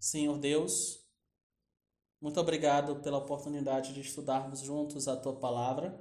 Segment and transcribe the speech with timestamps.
[0.00, 1.06] Senhor Deus,
[2.22, 5.94] muito obrigado pela oportunidade de estudarmos juntos a tua palavra.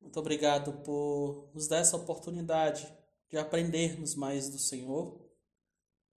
[0.00, 2.90] Muito obrigado por nos dar essa oportunidade
[3.28, 5.20] de aprendermos mais do Senhor.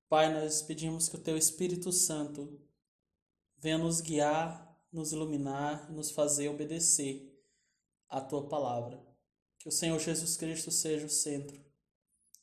[0.08, 2.62] Pai, nós pedimos que o teu Espírito Santo
[3.58, 7.36] venha nos guiar, nos iluminar, nos fazer obedecer
[8.08, 9.04] a tua palavra.
[9.58, 11.60] Que o Senhor Jesus Cristo seja o centro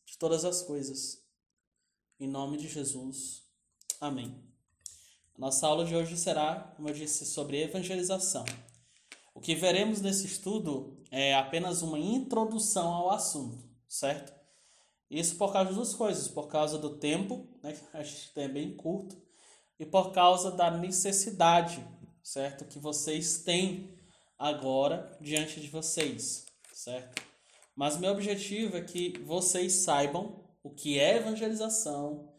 [0.04, 1.24] de todas as coisas.
[2.18, 3.49] Em nome de Jesus.
[4.00, 4.34] Amém.
[5.36, 8.46] A nossa aula de hoje será, como eu disse, sobre evangelização.
[9.34, 14.32] O que veremos nesse estudo é apenas uma introdução ao assunto, certo?
[15.10, 18.48] Isso por causa de duas coisas, por causa do tempo, né, que a gente tem
[18.48, 19.20] bem curto,
[19.78, 21.86] e por causa da necessidade,
[22.22, 22.64] certo?
[22.64, 23.94] Que vocês têm
[24.38, 27.22] agora diante de vocês, certo?
[27.77, 32.30] Mas meu objetivo é que vocês saibam o que é evangelização,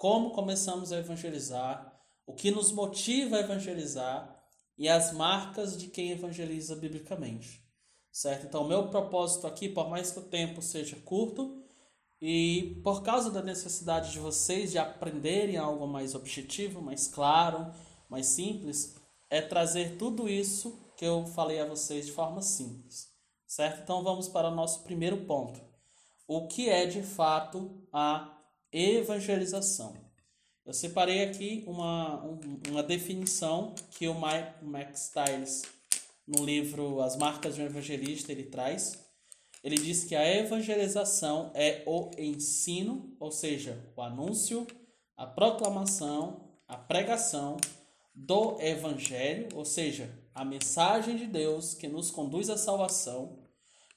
[0.00, 1.94] como começamos a evangelizar,
[2.26, 4.34] o que nos motiva a evangelizar
[4.78, 7.62] e as marcas de quem evangeliza biblicamente.
[8.10, 8.46] Certo?
[8.46, 11.62] Então, meu propósito aqui, por mais que o tempo seja curto,
[12.18, 17.70] e por causa da necessidade de vocês de aprenderem algo mais objetivo, mais claro,
[18.08, 18.96] mais simples,
[19.28, 23.10] é trazer tudo isso que eu falei a vocês de forma simples.
[23.46, 23.82] Certo?
[23.82, 25.60] Então, vamos para o nosso primeiro ponto.
[26.26, 28.39] O que é de fato a
[28.72, 29.94] evangelização?
[30.64, 32.22] Eu separei aqui uma,
[32.68, 35.62] uma definição que o Mike, Max Stiles,
[36.26, 38.98] no livro As Marcas de um Evangelista, ele traz.
[39.64, 44.66] Ele diz que a evangelização é o ensino, ou seja, o anúncio,
[45.16, 47.56] a proclamação, a pregação
[48.14, 53.38] do evangelho, ou seja, a mensagem de Deus que nos conduz à salvação,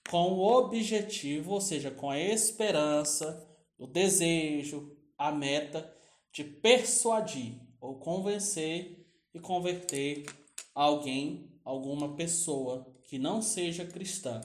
[0.09, 5.91] com o objetivo, ou seja, com a esperança, o desejo, a meta
[6.31, 10.25] de persuadir ou convencer e converter
[10.73, 14.41] alguém, alguma pessoa que não seja cristã,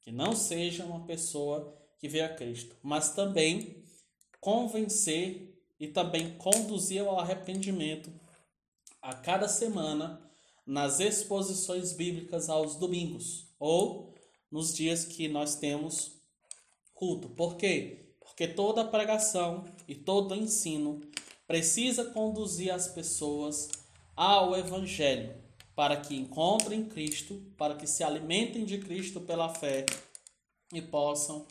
[0.00, 3.82] que não seja uma pessoa que veio a Cristo, mas também
[4.40, 8.10] convencer e também conduzir ao arrependimento
[9.02, 10.20] a cada semana
[10.66, 14.14] nas exposições bíblicas aos domingos ou
[14.50, 16.12] nos dias que nós temos
[16.94, 17.28] culto.
[17.28, 18.05] Por quê?
[18.36, 21.00] Porque toda pregação e todo ensino
[21.46, 23.70] precisa conduzir as pessoas
[24.14, 25.34] ao Evangelho,
[25.74, 29.86] para que encontrem Cristo, para que se alimentem de Cristo pela fé
[30.70, 31.46] e possam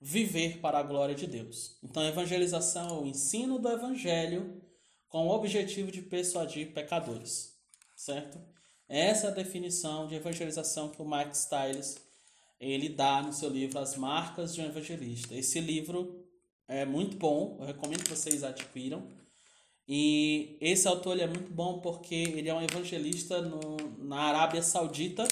[0.00, 1.78] viver para a glória de Deus.
[1.80, 4.60] Então, a evangelização é o ensino do Evangelho
[5.08, 7.56] com o objetivo de persuadir pecadores,
[7.94, 8.40] certo?
[8.88, 11.96] Essa é a definição de evangelização que o Mike Stiles
[12.58, 15.34] ele dá no seu livro As Marcas de um Evangelista.
[15.34, 16.23] Esse livro
[16.68, 19.06] é muito bom, eu recomendo que vocês adquiram.
[19.86, 25.28] E esse autor é muito bom porque ele é um evangelista no, na Arábia Saudita,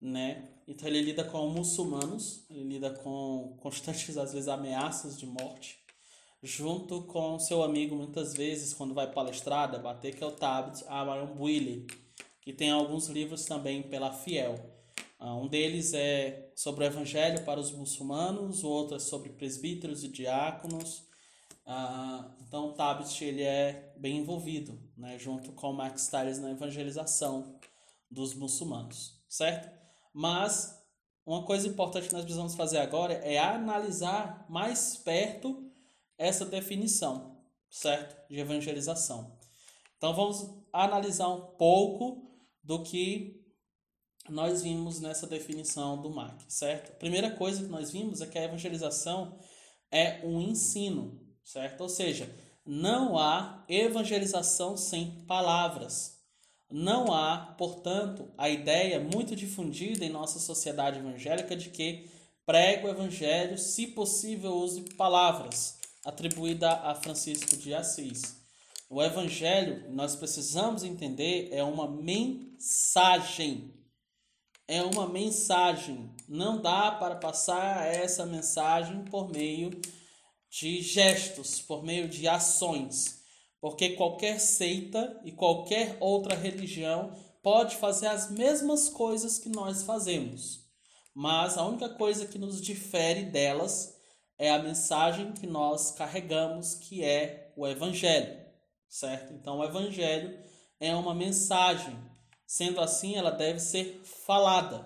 [0.00, 0.48] né?
[0.66, 5.78] Então ele lida com muçulmanos, ele lida com constantes, às vezes, ameaças de morte,
[6.42, 11.34] junto com seu amigo, muitas vezes, quando vai palestrar, debater, que é o Tabit Amaram
[11.34, 11.86] Bwili,
[12.40, 14.54] que tem alguns livros também pela Fiel.
[15.22, 20.02] Ah, um deles é sobre o evangelho para os muçulmanos, o outro é sobre presbíteros
[20.02, 21.04] e diáconos,
[21.66, 27.54] ah, então Tabit ele é bem envolvido, né, junto com Max Stiles na evangelização
[28.10, 29.70] dos muçulmanos, certo?
[30.12, 30.82] Mas
[31.24, 35.70] uma coisa importante que nós precisamos fazer agora é analisar mais perto
[36.16, 37.36] essa definição,
[37.70, 38.26] certo?
[38.28, 39.38] De evangelização.
[39.98, 42.32] Então vamos analisar um pouco
[42.64, 43.39] do que
[44.30, 46.92] nós vimos nessa definição do Mac, certo?
[46.92, 49.38] A primeira coisa que nós vimos é que a evangelização
[49.90, 51.80] é um ensino, certo?
[51.80, 52.30] Ou seja,
[52.64, 56.18] não há evangelização sem palavras.
[56.70, 62.08] Não há, portanto, a ideia muito difundida em nossa sociedade evangélica de que
[62.46, 68.40] prega o evangelho, se possível, use palavras, atribuída a Francisco de Assis.
[68.88, 73.72] O evangelho, nós precisamos entender, é uma mensagem.
[74.70, 76.14] É uma mensagem.
[76.28, 79.80] Não dá para passar essa mensagem por meio
[80.48, 83.20] de gestos, por meio de ações,
[83.60, 87.12] porque qualquer seita e qualquer outra religião
[87.42, 90.60] pode fazer as mesmas coisas que nós fazemos,
[91.12, 93.98] mas a única coisa que nos difere delas
[94.38, 98.38] é a mensagem que nós carregamos, que é o Evangelho,
[98.88, 99.32] certo?
[99.32, 100.38] Então, o Evangelho
[100.78, 101.98] é uma mensagem,
[102.50, 104.84] sendo assim, ela deve ser falada.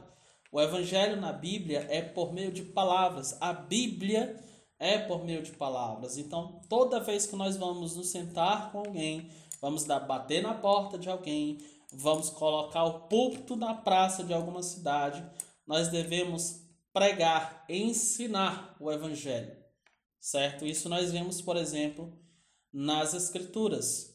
[0.52, 3.38] O Evangelho na Bíblia é por meio de palavras.
[3.40, 4.38] A Bíblia
[4.78, 6.18] é por meio de palavras.
[6.18, 9.30] Então, toda vez que nós vamos nos sentar com alguém,
[9.62, 11.56] vamos dar, bater na porta de alguém,
[11.90, 15.26] vamos colocar o púlpito na praça de alguma cidade,
[15.66, 16.60] nós devemos
[16.92, 19.56] pregar, ensinar o evangelho,
[20.20, 20.66] certo?
[20.66, 22.12] Isso nós vemos, por exemplo,
[22.70, 24.14] nas escrituras,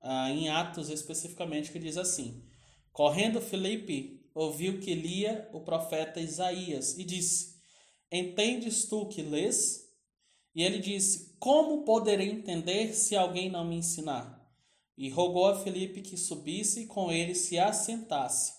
[0.00, 2.50] ah, em Atos especificamente, que diz assim:
[2.92, 7.56] Correndo Felipe ouviu que lia o profeta Isaías e disse:
[8.10, 9.88] Entendes tu que lês?
[10.54, 14.46] E ele disse: Como poderei entender se alguém não me ensinar?
[14.96, 18.52] E rogou a Felipe que subisse e com ele se assentasse.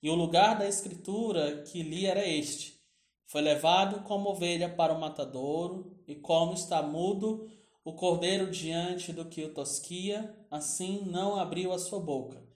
[0.00, 2.80] E o lugar da escritura que li era este:
[3.26, 7.50] Foi levado como ovelha para o matadouro, e como está mudo
[7.84, 12.51] o cordeiro diante do que o tosquia, assim não abriu a sua boca.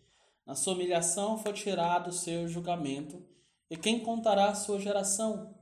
[0.46, 3.20] Na sua humilhação foi tirado o seu julgamento,
[3.68, 5.52] e quem contará a sua geração?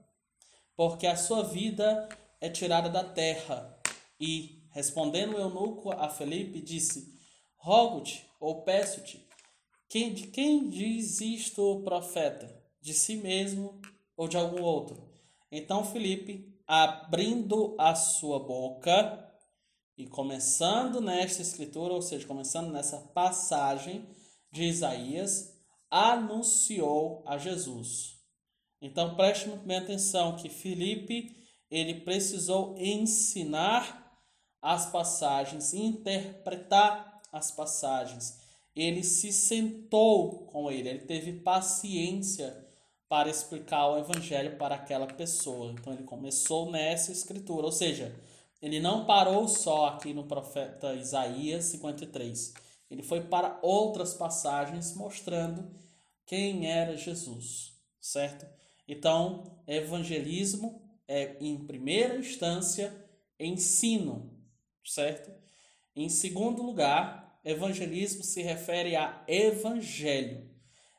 [0.77, 2.07] Porque a sua vida
[2.39, 3.81] é tirada da terra.
[4.21, 7.19] E, respondendo o eunuco a Felipe, disse:
[7.57, 9.27] Rogo-te, ou peço-te,
[9.89, 12.55] quem, de quem diz isto o profeta?
[12.81, 13.81] De si mesmo
[14.15, 15.09] ou de algum outro?
[15.51, 19.33] Então Felipe, abrindo a sua boca
[19.97, 24.07] e começando nesta escritura, ou seja, começando nessa passagem
[24.55, 25.53] de Isaías,
[25.91, 28.21] anunciou a Jesus.
[28.81, 31.35] Então preste muito bem atenção que Felipe
[31.69, 34.17] ele precisou ensinar
[34.63, 38.39] as passagens, interpretar as passagens.
[38.77, 42.65] Ele se sentou com ele, ele teve paciência
[43.09, 45.73] para explicar o evangelho para aquela pessoa.
[45.73, 48.15] Então ele começou nessa escritura, ou seja,
[48.63, 52.64] ele não parou só aqui no profeta Isaías 53.
[52.95, 55.69] Ele foi para outras passagens mostrando
[56.25, 58.47] quem era Jesus, certo?
[58.87, 62.95] Então, evangelismo é, em primeira instância,
[63.37, 64.33] ensino,
[64.87, 65.33] certo?
[65.97, 70.49] Em segundo lugar, evangelismo se refere a evangelho.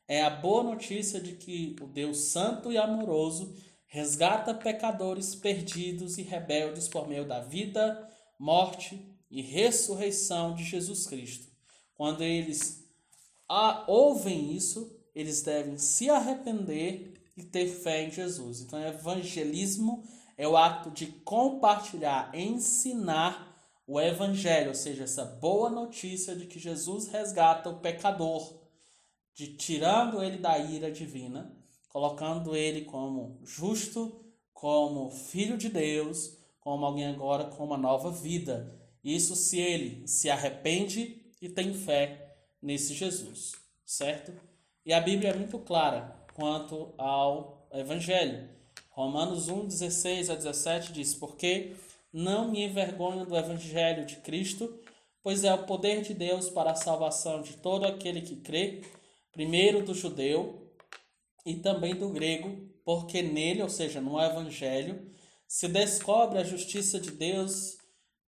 [0.05, 3.55] É a boa notícia de que o Deus Santo e amoroso
[3.87, 8.05] resgata pecadores perdidos e rebeldes por meio da vida,
[8.37, 9.01] morte
[9.31, 11.54] e ressurreição de Jesus Cristo.
[11.95, 12.85] Quando eles
[13.47, 18.61] a, ouvem isso, eles devem se arrepender e ter fé em Jesus.
[18.61, 20.03] Então, evangelismo
[20.37, 23.53] é o ato de compartilhar, ensinar
[23.87, 28.61] o evangelho, ou seja, essa boa notícia de que Jesus resgata o pecador,
[29.33, 31.55] de tirando ele da ira divina,
[31.89, 38.81] colocando ele como justo, como filho de Deus, como alguém agora com uma nova vida.
[39.03, 43.53] Isso se ele se arrepende e tem fé nesse Jesus,
[43.85, 44.33] certo?
[44.85, 48.49] E a Bíblia é muito clara quanto ao Evangelho.
[48.89, 51.75] Romanos 1, 16 a 17 diz: Porque
[52.13, 54.79] não me envergonho do Evangelho de Cristo,
[55.21, 58.81] pois é o poder de Deus para a salvação de todo aquele que crê,
[59.31, 60.71] primeiro do judeu
[61.45, 65.11] e também do grego, porque nele, ou seja, no Evangelho,
[65.47, 67.77] se descobre a justiça de Deus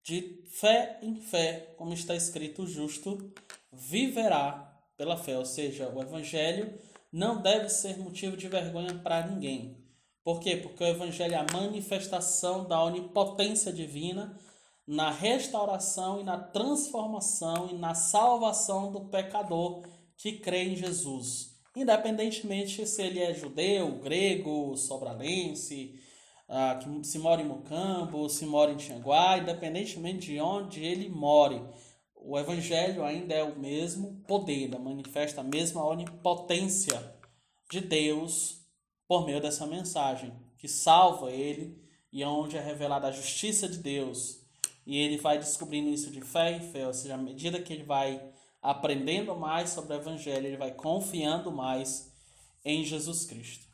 [0.03, 3.31] de fé em fé, como está escrito: o justo
[3.71, 6.73] viverá pela fé, ou seja, o Evangelho
[7.11, 9.77] não deve ser motivo de vergonha para ninguém.
[10.23, 10.57] Por quê?
[10.57, 14.37] Porque o Evangelho é a manifestação da onipotência divina
[14.85, 19.83] na restauração e na transformação e na salvação do pecador
[20.17, 21.55] que crê em Jesus.
[21.75, 25.99] Independentemente se ele é judeu, grego, sobralense,
[26.47, 31.61] ah, que se mora em Mocambo, se mora em Tianguá, independentemente de onde ele more
[32.27, 37.15] o evangelho ainda é o mesmo poder, manifesta a mesma onipotência
[37.71, 38.65] de Deus
[39.07, 43.77] por meio dessa mensagem, que salva ele e é onde é revelada a justiça de
[43.77, 44.41] Deus.
[44.85, 47.83] E ele vai descobrindo isso de fé em fé, ou seja, à medida que ele
[47.83, 48.21] vai
[48.61, 52.11] aprendendo mais sobre o evangelho, ele vai confiando mais
[52.65, 53.65] em Jesus Cristo.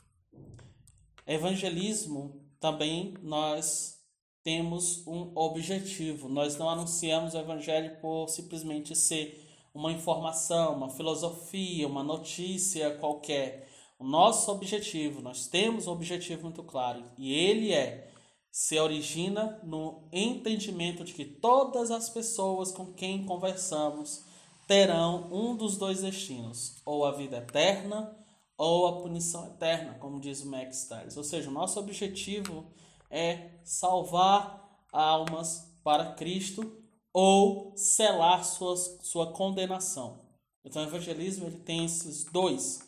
[1.25, 3.99] Evangelismo também nós
[4.41, 6.29] temos um objetivo.
[6.29, 13.67] Nós não anunciamos o evangelho por simplesmente ser uma informação, uma filosofia, uma notícia qualquer.
[13.99, 18.09] O nosso objetivo, nós temos um objetivo muito claro, e ele é
[18.49, 24.23] se origina no entendimento de que todas as pessoas com quem conversamos
[24.65, 28.22] terão um dos dois destinos, ou a vida eterna
[28.63, 31.17] ou a punição eterna, como diz o Max Stiles.
[31.17, 32.65] Ou seja, o nosso objetivo
[33.09, 40.21] é salvar almas para Cristo ou selar suas, sua condenação.
[40.63, 42.79] Então, o evangelismo ele tem esses dois,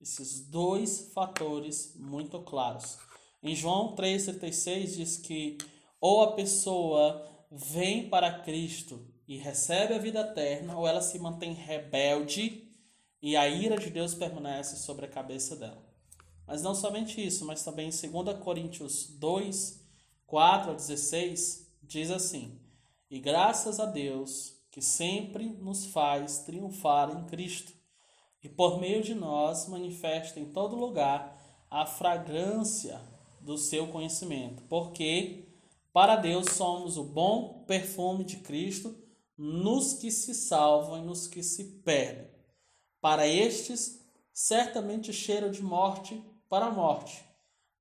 [0.00, 2.96] esses dois fatores muito claros.
[3.42, 5.58] Em João 3,36 diz que
[6.00, 11.54] ou a pessoa vem para Cristo e recebe a vida eterna, ou ela se mantém
[11.54, 12.63] rebelde
[13.24, 15.82] e a ira de Deus permanece sobre a cabeça dela.
[16.46, 19.80] Mas não somente isso, mas também em 2 Coríntios 2,
[20.26, 22.60] 4 a 16, diz assim:
[23.10, 27.72] E graças a Deus que sempre nos faz triunfar em Cristo,
[28.42, 31.34] e por meio de nós manifesta em todo lugar
[31.70, 33.00] a fragrância
[33.40, 35.48] do seu conhecimento, porque
[35.94, 38.94] para Deus somos o bom perfume de Cristo
[39.34, 42.33] nos que se salvam e nos que se perdem.
[43.04, 44.00] Para estes,
[44.32, 47.22] certamente cheiro de morte para a morte,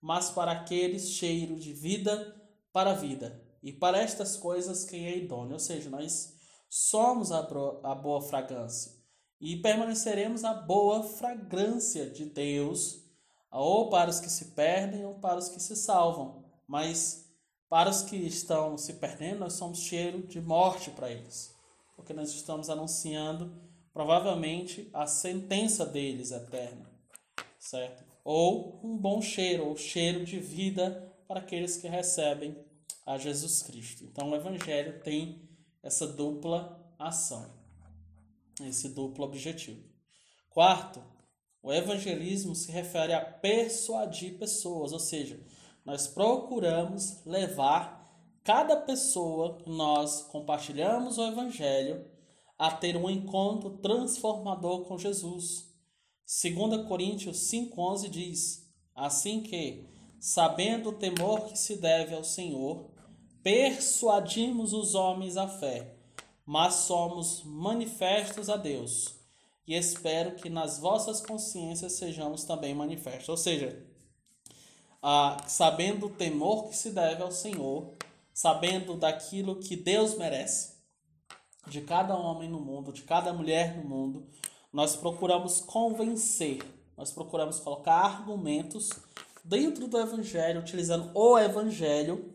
[0.01, 2.35] mas para aqueles cheiro de vida
[2.73, 3.41] para a vida.
[3.63, 6.33] E para estas coisas quem é idôneo, ou seja, nós
[6.67, 8.91] somos a, boa fragrância
[9.39, 13.05] e permaneceremos a boa fragrância de Deus,
[13.49, 16.43] ou para os que se perdem ou para os que se salvam.
[16.67, 17.29] Mas
[17.69, 21.55] para os que estão se perdendo, nós somos cheiro de morte para eles,
[21.95, 26.89] porque nós estamos anunciando provavelmente a sentença deles eterna,
[27.59, 28.03] certo?
[28.23, 32.57] Ou um bom cheiro, ou cheiro de vida para aqueles que recebem
[33.05, 34.03] a Jesus Cristo.
[34.05, 35.47] Então o evangelho tem
[35.83, 37.45] essa dupla ação,
[38.61, 39.83] esse duplo objetivo.
[40.49, 41.03] Quarto,
[41.61, 45.39] o evangelismo se refere a persuadir pessoas, ou seja,
[45.85, 48.03] nós procuramos levar
[48.43, 52.05] cada pessoa que nós compartilhamos o evangelho
[52.63, 55.67] a ter um encontro transformador com Jesus.
[56.25, 58.65] 2 Coríntios 5,11 diz:
[58.95, 59.85] Assim que,
[60.17, 62.89] sabendo o temor que se deve ao Senhor,
[63.43, 65.93] persuadimos os homens à fé,
[66.45, 69.13] mas somos manifestos a Deus.
[69.67, 73.27] E espero que nas vossas consciências sejamos também manifestos.
[73.27, 73.85] Ou seja,
[75.01, 77.91] ah, sabendo o temor que se deve ao Senhor,
[78.33, 80.72] sabendo daquilo que Deus merece,
[81.67, 84.27] de cada homem no mundo, de cada mulher no mundo,
[84.71, 86.61] nós procuramos convencer,
[86.97, 88.89] nós procuramos colocar argumentos
[89.43, 92.33] dentro do Evangelho, utilizando o Evangelho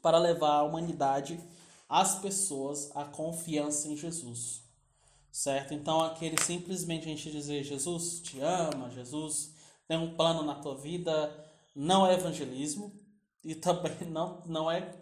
[0.00, 1.38] para levar a humanidade,
[1.88, 4.62] as pessoas, a confiança em Jesus.
[5.30, 5.72] Certo?
[5.72, 9.54] Então, aquele simplesmente a gente dizer Jesus te ama, Jesus
[9.88, 11.32] tem um plano na tua vida,
[11.74, 12.92] não é evangelismo
[13.42, 15.00] e também não, não é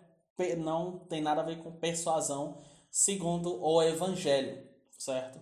[0.56, 4.66] não tem nada a ver com persuasão segundo o evangelho,
[4.98, 5.38] certo?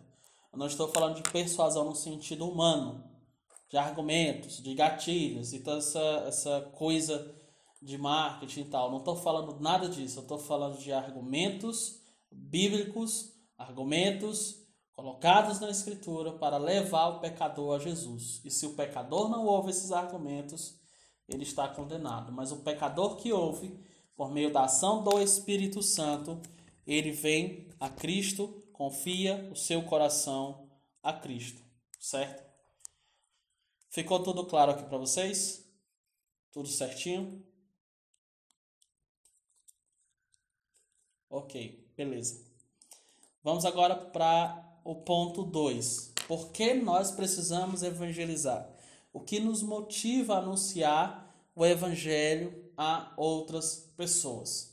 [0.52, 3.05] Eu não estou falando de persuasão no sentido humano,
[3.69, 7.35] de argumentos, de gatilhos e toda essa, essa coisa
[7.81, 8.90] de marketing e tal.
[8.90, 10.19] Não estou falando nada disso.
[10.19, 12.00] Eu estou falando de argumentos
[12.31, 14.57] bíblicos, argumentos
[14.93, 18.40] colocados na Escritura para levar o pecador a Jesus.
[18.45, 20.76] E se o pecador não ouve esses argumentos,
[21.28, 22.33] ele está condenado.
[22.33, 23.78] Mas o pecador que ouve,
[24.17, 26.40] por meio da ação do Espírito Santo,
[26.88, 30.71] ele vem a Cristo, confia o seu coração
[31.02, 31.62] a Cristo,
[32.00, 32.42] certo?
[33.90, 35.68] Ficou tudo claro aqui para vocês?
[36.50, 37.45] Tudo certinho?
[41.28, 42.42] Ok, beleza.
[43.42, 46.14] Vamos agora para o ponto 2.
[46.26, 48.66] Por que nós precisamos evangelizar?
[49.12, 54.67] O que nos motiva a anunciar o evangelho a outras pessoas?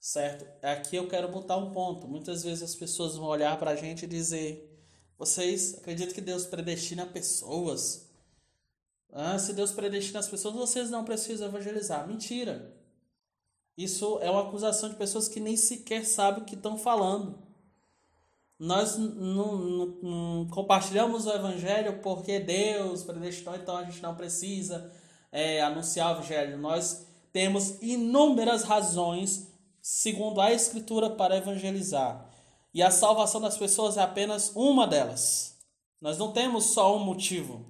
[0.00, 0.46] Certo?
[0.64, 2.08] Aqui eu quero botar um ponto.
[2.08, 4.82] Muitas vezes as pessoas vão olhar para a gente e dizer:
[5.18, 8.08] Vocês acreditam que Deus predestina pessoas?
[9.12, 12.08] Ah, se Deus predestina as pessoas, vocês não precisam evangelizar.
[12.08, 12.74] Mentira.
[13.76, 17.38] Isso é uma acusação de pessoas que nem sequer sabem o que estão falando.
[18.58, 24.92] Nós não, compartilhamos o evangelho porque Deus predestinou, então a gente não precisa
[25.32, 26.58] é, anunciar o evangelho.
[26.58, 29.49] Nós temos inúmeras razões,
[29.82, 32.28] segundo a Escritura, para evangelizar.
[32.72, 35.58] E a salvação das pessoas é apenas uma delas.
[36.00, 37.66] Nós não temos só um motivo.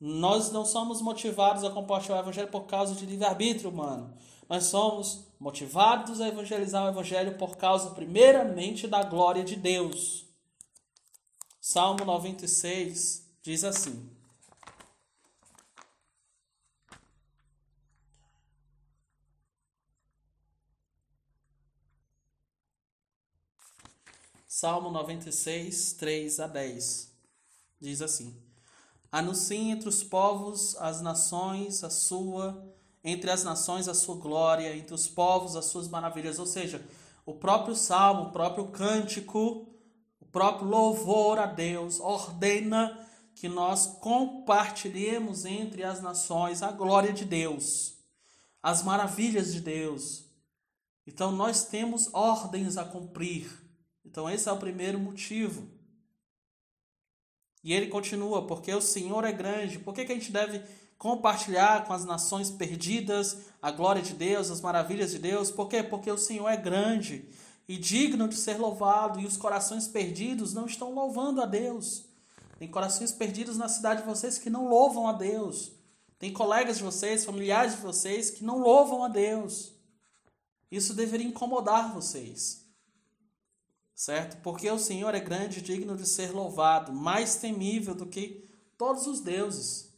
[0.00, 4.14] Nós não somos motivados a compartilhar o evangelho por causa de livre-arbítrio humano.
[4.48, 10.26] Nós somos motivados a evangelizar o evangelho por causa, primeiramente, da glória de Deus.
[11.60, 14.13] Salmo 96 diz assim:
[24.56, 27.12] Salmo 96, 3 a 10.
[27.80, 28.40] Diz assim:
[29.10, 32.64] Anunciem entre os povos, as nações, a sua
[33.02, 36.38] entre as nações a sua glória, entre os povos as suas maravilhas.
[36.38, 36.80] Ou seja,
[37.26, 39.66] o próprio salmo, o próprio cântico,
[40.20, 42.96] o próprio louvor a Deus ordena
[43.34, 47.96] que nós compartilhemos entre as nações a glória de Deus,
[48.62, 50.26] as maravilhas de Deus,
[51.04, 53.63] Então nós temos ordens a cumprir.
[54.14, 55.66] Então esse é o primeiro motivo.
[57.64, 59.80] E ele continua, porque o Senhor é grande.
[59.80, 60.62] Por que, que a gente deve
[60.96, 65.50] compartilhar com as nações perdidas a glória de Deus, as maravilhas de Deus?
[65.50, 65.82] Por quê?
[65.82, 67.28] Porque o Senhor é grande
[67.66, 72.04] e digno de ser louvado, e os corações perdidos não estão louvando a Deus.
[72.56, 75.72] Tem corações perdidos na cidade de vocês que não louvam a Deus.
[76.20, 79.72] Tem colegas de vocês, familiares de vocês que não louvam a Deus.
[80.70, 82.63] Isso deveria incomodar vocês.
[83.94, 84.42] Certo?
[84.42, 88.44] Porque o Senhor é grande e digno de ser louvado, mais temível do que
[88.76, 89.92] todos os deuses.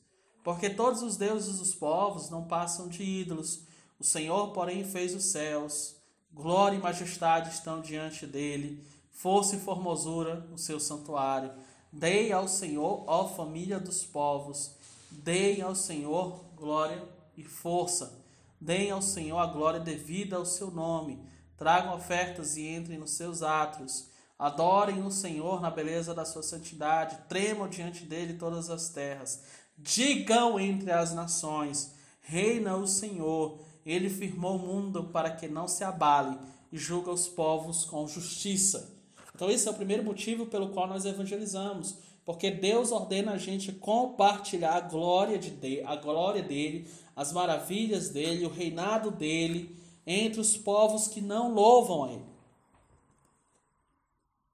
[0.45, 3.63] Porque todos os deuses dos povos não passam de ídolos.
[3.99, 5.97] O Senhor, porém, fez os céus.
[6.33, 8.85] Glória e majestade estão diante dele.
[9.11, 11.51] Força e formosura o seu santuário.
[11.91, 14.73] Dei ao Senhor, ó família dos povos.
[15.11, 17.03] Dei ao Senhor glória
[17.37, 18.23] e força.
[18.61, 21.19] Deem ao Senhor a glória devida ao seu nome.
[21.57, 24.09] Tragam ofertas e entrem nos seus átrios.
[24.39, 27.19] Adorem o Senhor na beleza da sua santidade.
[27.29, 29.43] Tremam diante dele todas as terras.
[29.79, 33.61] Digam entre as nações: Reina o Senhor.
[33.85, 36.37] Ele firmou o mundo para que não se abale
[36.73, 38.95] e julga os povos com justiça.
[39.35, 43.71] Então, esse é o primeiro motivo pelo qual nós evangelizamos, porque Deus ordena a gente
[43.71, 50.57] compartilhar a glória, de, a glória dele, as maravilhas dele, o reinado dele entre os
[50.57, 52.37] povos que não louvam a ele.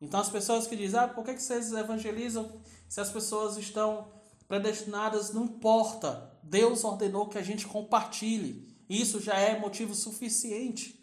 [0.01, 4.09] Então as pessoas que dizem, ah, por que vocês evangelizam se as pessoas estão
[4.49, 5.33] predestinadas?
[5.33, 6.33] Não importa.
[6.43, 8.69] Deus ordenou que a gente compartilhe.
[8.89, 10.99] Isso já é motivo suficiente.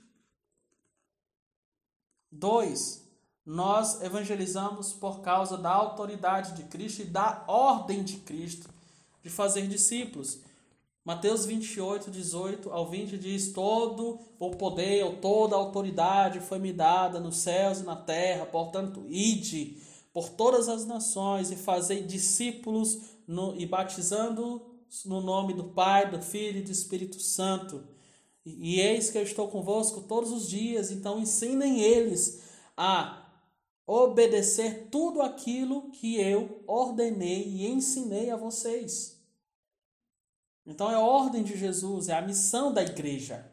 [2.31, 3.07] Dois,
[3.45, 8.69] nós evangelizamos por causa da autoridade de Cristo e da ordem de Cristo
[9.23, 10.39] de fazer discípulos.
[11.09, 16.71] Mateus 28, 18 ao 20 diz: Todo o poder ou toda a autoridade foi me
[16.71, 19.81] dada nos céus e na terra, portanto, ide
[20.13, 24.61] por todas as nações e fazei discípulos no, e batizando
[25.03, 27.83] no nome do Pai, do Filho e do Espírito Santo.
[28.45, 32.43] E, e eis que eu estou convosco todos os dias, então ensinem eles
[32.77, 33.27] a
[33.87, 39.18] obedecer tudo aquilo que eu ordenei e ensinei a vocês.
[40.69, 43.43] Então é a ordem de Jesus, é a missão da igreja.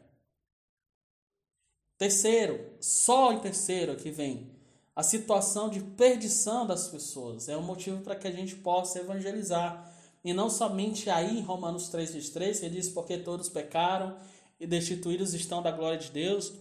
[1.97, 4.51] Terceiro, só em terceiro que vem
[4.95, 7.49] a situação de perdição das pessoas.
[7.49, 9.91] É um motivo para que a gente possa evangelizar.
[10.23, 14.15] E não somente aí em Romanos 3,23, que diz: Porque todos pecaram
[14.59, 16.53] e destituídos estão da glória de Deus.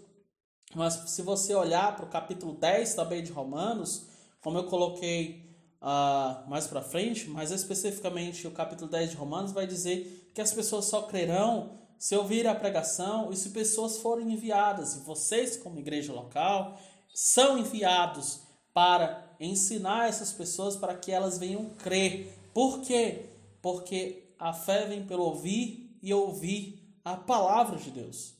[0.74, 4.06] Mas se você olhar para o capítulo 10 também de Romanos,
[4.40, 9.66] como eu coloquei uh, mais para frente, mas especificamente o capítulo 10 de Romanos vai
[9.66, 14.94] dizer que as pessoas só crerão se ouvirem a pregação e se pessoas forem enviadas.
[14.94, 16.78] E vocês, como igreja local,
[17.14, 18.42] são enviados
[18.74, 22.38] para ensinar essas pessoas para que elas venham crer.
[22.52, 23.30] Por quê?
[23.62, 28.34] Porque a fé vem pelo ouvir e ouvir a palavra de Deus.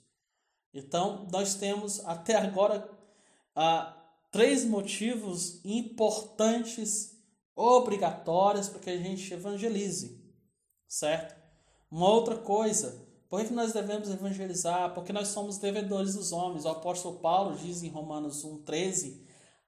[0.74, 2.86] Então, nós temos até agora
[3.56, 7.16] uh, três motivos importantes
[7.54, 10.22] obrigatórias para que a gente evangelize,
[10.86, 11.45] certo?
[11.90, 14.94] Uma outra coisa, por que nós devemos evangelizar?
[14.94, 16.64] Porque nós somos devedores dos homens.
[16.64, 19.26] O apóstolo Paulo diz em Romanos 1, 13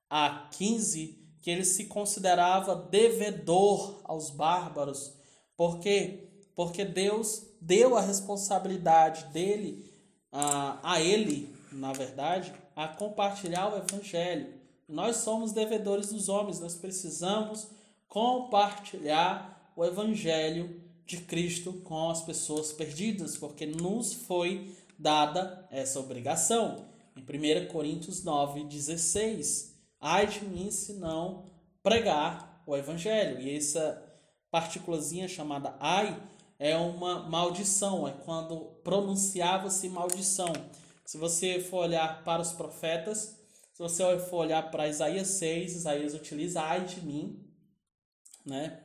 [0.08, 5.14] a 15 que ele se considerava devedor aos bárbaros.
[5.56, 6.28] Por quê?
[6.54, 9.84] Porque Deus deu a responsabilidade dele,
[10.32, 14.54] a, a ele, na verdade, a compartilhar o evangelho.
[14.88, 17.68] Nós somos devedores dos homens, nós precisamos
[18.08, 26.86] compartilhar o evangelho de Cristo com as pessoas perdidas, porque nos foi dada essa obrigação.
[27.16, 31.46] Em 1 Coríntios 9, 16, ai de mim se não
[31.82, 33.40] pregar o evangelho.
[33.40, 34.00] E essa
[34.50, 36.22] partículazinha chamada ai
[36.58, 40.52] é uma maldição, é quando pronunciava-se maldição.
[41.04, 43.36] Se você for olhar para os profetas,
[43.72, 47.48] se você for olhar para Isaías 6, Isaías utiliza ai de mim
[48.48, 48.80] né?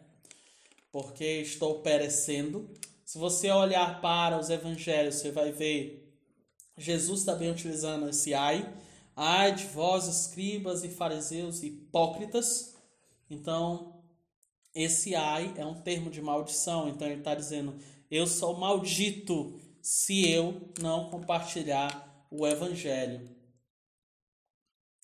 [0.93, 2.69] Porque estou perecendo.
[3.03, 6.15] Se você olhar para os evangelhos, você vai ver
[6.77, 8.71] Jesus também utilizando esse ai.
[9.15, 12.75] Ai de vós, escribas e fariseus hipócritas.
[13.27, 14.03] Então,
[14.73, 16.87] esse ai é um termo de maldição.
[16.87, 17.75] Então, ele está dizendo:
[18.11, 23.35] Eu sou maldito se eu não compartilhar o evangelho.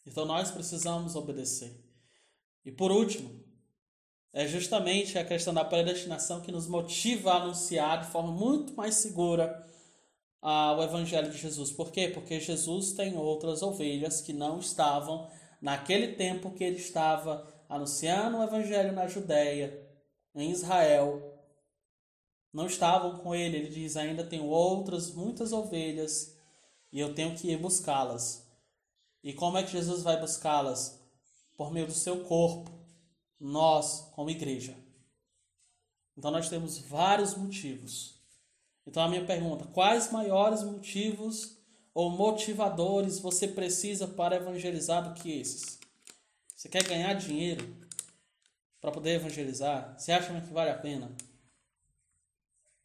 [0.05, 1.83] Então, nós precisamos obedecer.
[2.63, 3.48] E por último,
[4.39, 8.95] é justamente a questão da predestinação que nos motiva a anunciar de forma muito mais
[8.95, 9.67] segura
[10.41, 11.73] ah, o Evangelho de Jesus.
[11.73, 12.07] Por quê?
[12.07, 15.29] Porque Jesus tem outras ovelhas que não estavam
[15.61, 19.77] naquele tempo que ele estava anunciando o Evangelho na Judéia,
[20.33, 21.37] em Israel.
[22.53, 23.57] Não estavam com ele.
[23.57, 26.33] Ele diz: ainda tenho outras, muitas ovelhas
[26.93, 28.49] e eu tenho que ir buscá-las.
[29.21, 30.97] E como é que Jesus vai buscá-las?
[31.57, 32.78] Por meio do seu corpo,
[33.39, 34.75] nós, como igreja.
[36.17, 38.19] Então nós temos vários motivos.
[38.85, 41.57] Então a minha pergunta: quais maiores motivos
[41.93, 45.79] ou motivadores você precisa para evangelizar do que esses?
[46.55, 47.73] Você quer ganhar dinheiro
[48.81, 49.97] para poder evangelizar?
[49.97, 51.09] Você acha que vale a pena?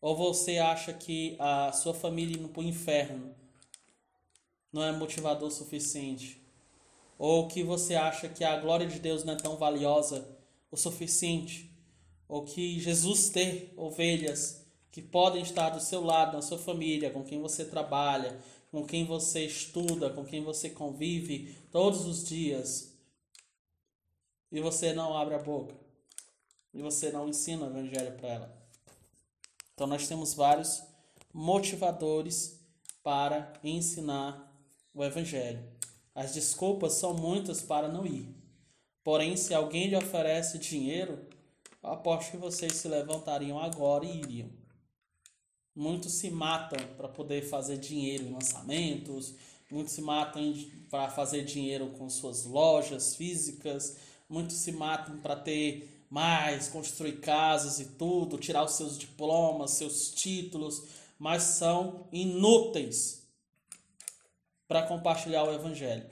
[0.01, 3.35] Ou você acha que a sua família indo para o inferno
[4.73, 6.41] não é motivador suficiente?
[7.19, 10.34] Ou que você acha que a glória de Deus não é tão valiosa
[10.75, 11.71] o suficiente?
[12.29, 17.25] Ou que Jesus ter ovelhas que podem estar do seu lado, na sua família, com
[17.25, 18.39] quem você trabalha,
[18.71, 22.93] com quem você estuda, com quem você convive todos os dias,
[24.51, 25.75] e você não abre a boca,
[26.73, 28.69] e você não ensina o evangelho para ela.
[29.75, 30.83] Então nós temos vários
[31.33, 32.61] motivadores
[33.03, 34.53] para ensinar
[34.95, 35.63] o Evangelho.
[36.15, 38.33] As desculpas são muitas para não ir.
[39.05, 41.21] Porém, se alguém lhe oferece dinheiro,
[41.83, 44.49] aposto que vocês se levantariam agora e iriam.
[45.77, 49.35] Muitos se matam para poder fazer dinheiro em lançamentos,
[49.71, 50.55] muitos se matam
[50.91, 53.97] para fazer dinheiro com suas lojas físicas,
[54.29, 60.13] muitos se matam para ter mais, construir casas e tudo, tirar os seus diplomas, seus
[60.13, 60.85] títulos,
[61.19, 63.27] mas são inúteis
[64.69, 66.07] para compartilhar o Evangelho,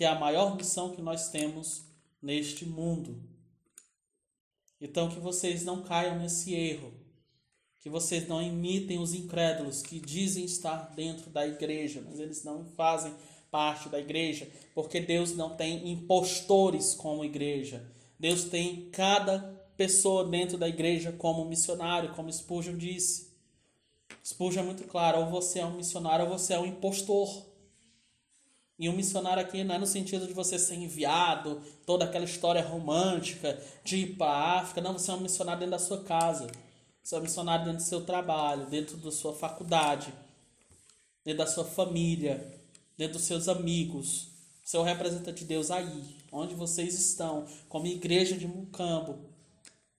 [0.00, 1.82] que é a maior missão que nós temos
[2.22, 3.22] neste mundo.
[4.80, 6.90] Então, que vocês não caiam nesse erro,
[7.78, 12.64] que vocês não imitem os incrédulos que dizem estar dentro da igreja, mas eles não
[12.64, 13.14] fazem
[13.50, 17.86] parte da igreja, porque Deus não tem impostores como igreja.
[18.18, 19.38] Deus tem cada
[19.76, 23.34] pessoa dentro da igreja como missionário, como Spurgeon disse.
[24.24, 27.49] Spurgeon é muito claro, ou você é um missionário ou você é um impostor.
[28.80, 32.62] E um missionário aqui não é no sentido de você ser enviado, toda aquela história
[32.62, 34.80] romântica de ir para a África.
[34.80, 36.46] Não, você é um missionário dentro da sua casa.
[37.02, 40.14] Você é um missionário dentro do seu trabalho, dentro da sua faculdade,
[41.22, 42.58] dentro da sua família,
[42.96, 44.28] dentro dos seus amigos.
[44.64, 49.18] Você é o representante de Deus aí, onde vocês estão, como igreja de Mucambo,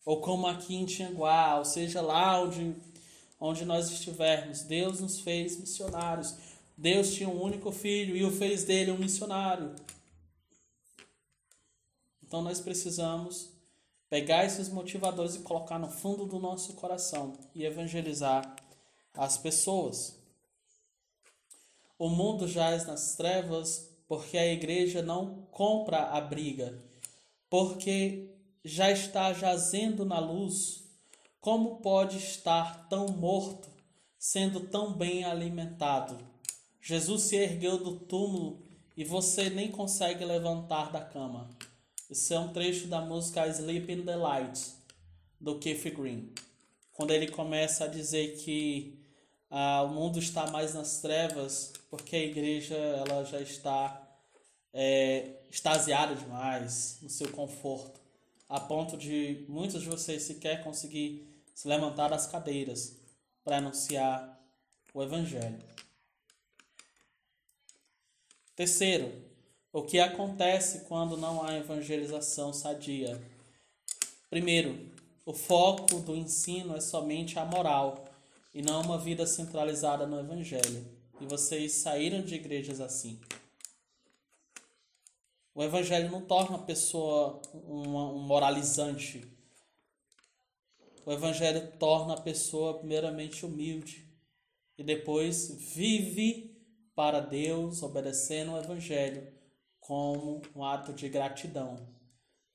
[0.03, 2.75] ou como aqui em Tianguá, ou seja, lá onde
[3.41, 4.61] onde nós estivermos.
[4.61, 6.35] Deus nos fez missionários.
[6.81, 9.75] Deus tinha um único filho e o fez dele um missionário.
[12.23, 13.49] Então nós precisamos
[14.09, 18.55] pegar esses motivadores e colocar no fundo do nosso coração e evangelizar
[19.13, 20.17] as pessoas.
[21.99, 26.83] O mundo jaz nas trevas porque a igreja não compra a briga,
[27.47, 28.33] porque
[28.65, 30.83] já está jazendo na luz
[31.39, 33.69] como pode estar tão morto,
[34.17, 36.30] sendo tão bem alimentado?
[36.81, 38.63] Jesus se ergueu do túmulo
[38.97, 41.49] e você nem consegue levantar da cama.
[42.09, 44.59] Isso é um trecho da música Sleep in the Light,
[45.39, 46.33] do Keith Green.
[46.91, 48.99] Quando ele começa a dizer que
[49.49, 54.01] ah, o mundo está mais nas trevas porque a igreja ela já está
[54.73, 57.99] é, extasiada demais no seu conforto,
[58.49, 62.97] a ponto de muitos de vocês sequer conseguir se levantar das cadeiras
[63.43, 64.41] para anunciar
[64.93, 65.59] o Evangelho.
[68.61, 69.11] Terceiro,
[69.73, 73.19] o que acontece quando não há evangelização sadia?
[74.29, 74.87] Primeiro,
[75.25, 78.05] o foco do ensino é somente a moral
[78.53, 80.85] e não uma vida centralizada no Evangelho.
[81.19, 83.19] E vocês saíram de igrejas assim.
[85.55, 89.27] O Evangelho não torna a pessoa um moralizante,
[91.03, 94.07] o Evangelho torna a pessoa primeiramente humilde
[94.77, 96.50] e depois vive
[96.95, 99.27] para Deus, obedecendo o Evangelho
[99.79, 101.77] como um ato de gratidão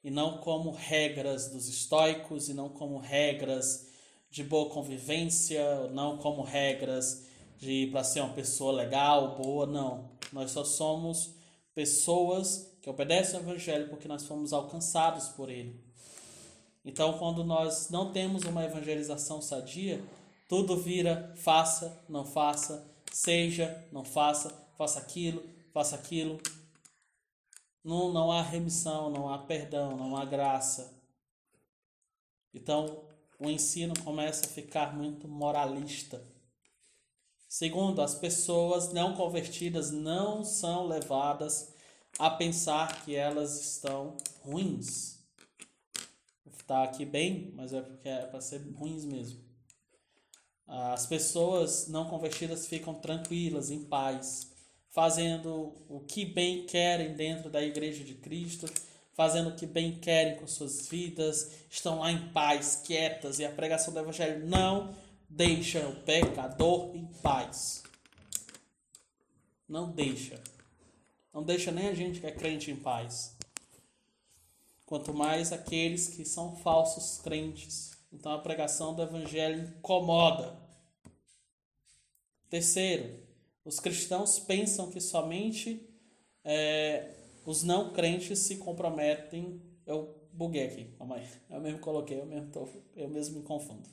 [0.03, 3.88] e não como regras dos estoicos e não como regras
[4.31, 7.27] de boa convivência, não como regras
[7.59, 10.12] de para ser uma pessoa legal, boa, não.
[10.33, 11.35] Nós só somos
[11.75, 15.85] pessoas que obedecem ao evangelho porque nós fomos alcançados por ele.
[16.85, 20.01] Então, quando nós não temos uma evangelização sadia,
[20.49, 26.38] tudo vira faça, não faça, seja, não faça, faça aquilo, faça aquilo.
[27.83, 30.94] Não, não há remissão, não há perdão, não há graça.
[32.52, 33.05] Então,
[33.38, 36.22] o ensino começa a ficar muito moralista.
[37.48, 41.72] Segundo, as pessoas não convertidas não são levadas
[42.18, 45.24] a pensar que elas estão ruins.
[46.44, 49.46] Está aqui bem, mas é porque é para ser ruins mesmo.
[50.66, 54.50] As pessoas não convertidas ficam tranquilas, em paz,
[54.90, 58.66] fazendo o que bem querem dentro da igreja de Cristo,
[59.14, 63.52] fazendo o que bem querem com suas vidas, estão lá em paz, quietas, e a
[63.52, 64.94] pregação do Evangelho não
[65.29, 67.83] deixa o pecador em paz.
[69.68, 70.40] Não deixa.
[71.33, 73.37] Não deixa nem a gente que é crente em paz.
[74.85, 77.96] Quanto mais aqueles que são falsos crentes.
[78.16, 80.57] Então a pregação do Evangelho incomoda.
[82.48, 83.20] Terceiro,
[83.62, 85.87] os cristãos pensam que somente
[86.42, 87.11] é,
[87.44, 89.61] os não crentes se comprometem.
[89.85, 91.29] Eu buguei aqui, calma aí.
[91.50, 93.87] Eu mesmo coloquei, eu mesmo, tô, eu mesmo me confundo.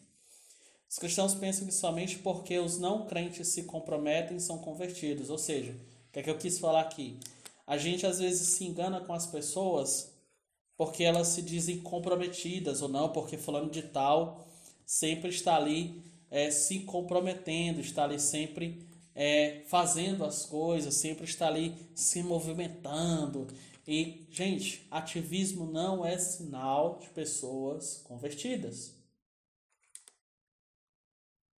[0.90, 5.30] Os cristãos pensam que somente porque os não crentes se comprometem são convertidos.
[5.30, 7.20] Ou seja, o que é que eu quis falar aqui?
[7.68, 10.13] A gente às vezes se engana com as pessoas
[10.84, 14.46] porque elas se dizem comprometidas ou não, porque falando de tal
[14.86, 21.48] sempre está ali é, se comprometendo, está ali sempre é, fazendo as coisas, sempre está
[21.48, 23.48] ali se movimentando.
[23.88, 28.94] E, gente, ativismo não é sinal de pessoas convertidas.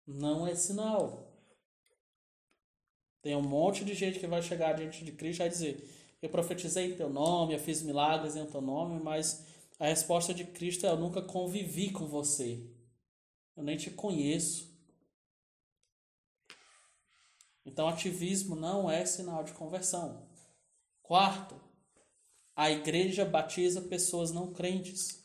[0.06, 1.32] Não é sinal.
[3.22, 6.30] Tem um monte de gente que vai chegar diante de Cristo e vai dizer: Eu
[6.30, 9.44] profetizei em teu nome, eu fiz milagres em teu nome, mas
[9.78, 12.66] a resposta de Cristo é: Eu nunca convivi com você.
[13.54, 14.74] Eu nem te conheço.
[17.66, 20.26] Então, ativismo não é sinal de conversão.
[21.02, 21.60] Quarto,
[22.56, 25.22] a igreja batiza pessoas não crentes.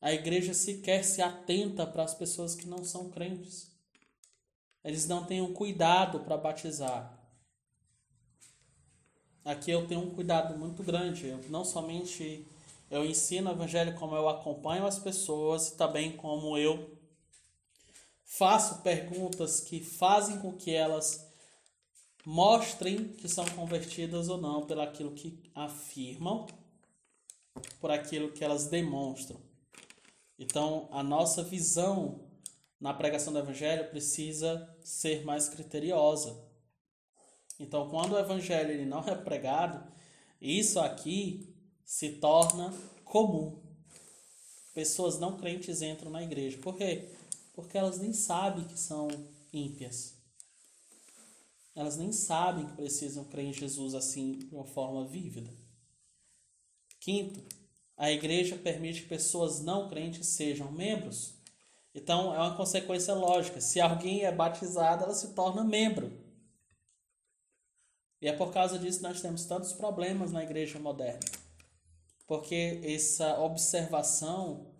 [0.00, 3.70] A igreja sequer se atenta para as pessoas que não são crentes.
[4.82, 7.21] Eles não têm um cuidado para batizar.
[9.44, 11.26] Aqui eu tenho um cuidado muito grande.
[11.26, 12.46] Eu não somente
[12.92, 16.94] eu ensino o evangelho como eu acompanho as pessoas, e também como eu
[18.22, 21.26] faço perguntas que fazem com que elas
[22.24, 26.46] mostrem que são convertidas ou não pelo aquilo que afirmam,
[27.80, 29.40] por aquilo que elas demonstram.
[30.38, 32.20] Então, a nossa visão
[32.78, 36.51] na pregação do evangelho precisa ser mais criteriosa.
[37.62, 39.80] Então, quando o evangelho ele não é pregado,
[40.40, 43.56] isso aqui se torna comum.
[44.74, 46.58] Pessoas não crentes entram na igreja.
[46.58, 47.08] Por quê?
[47.54, 49.08] Porque elas nem sabem que são
[49.52, 50.14] ímpias.
[51.76, 55.50] Elas nem sabem que precisam crer em Jesus assim de uma forma vívida.
[56.98, 57.40] Quinto,
[57.96, 61.34] a igreja permite que pessoas não crentes sejam membros.
[61.94, 63.60] Então é uma consequência lógica.
[63.60, 66.21] Se alguém é batizado, ela se torna membro.
[68.22, 71.20] E é por causa disso que nós temos tantos problemas na igreja moderna.
[72.26, 74.72] Porque essa observação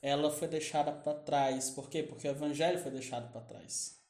[0.00, 1.68] ela foi deixada para trás.
[1.70, 2.02] Por quê?
[2.02, 4.00] Porque o evangelho foi deixado para trás.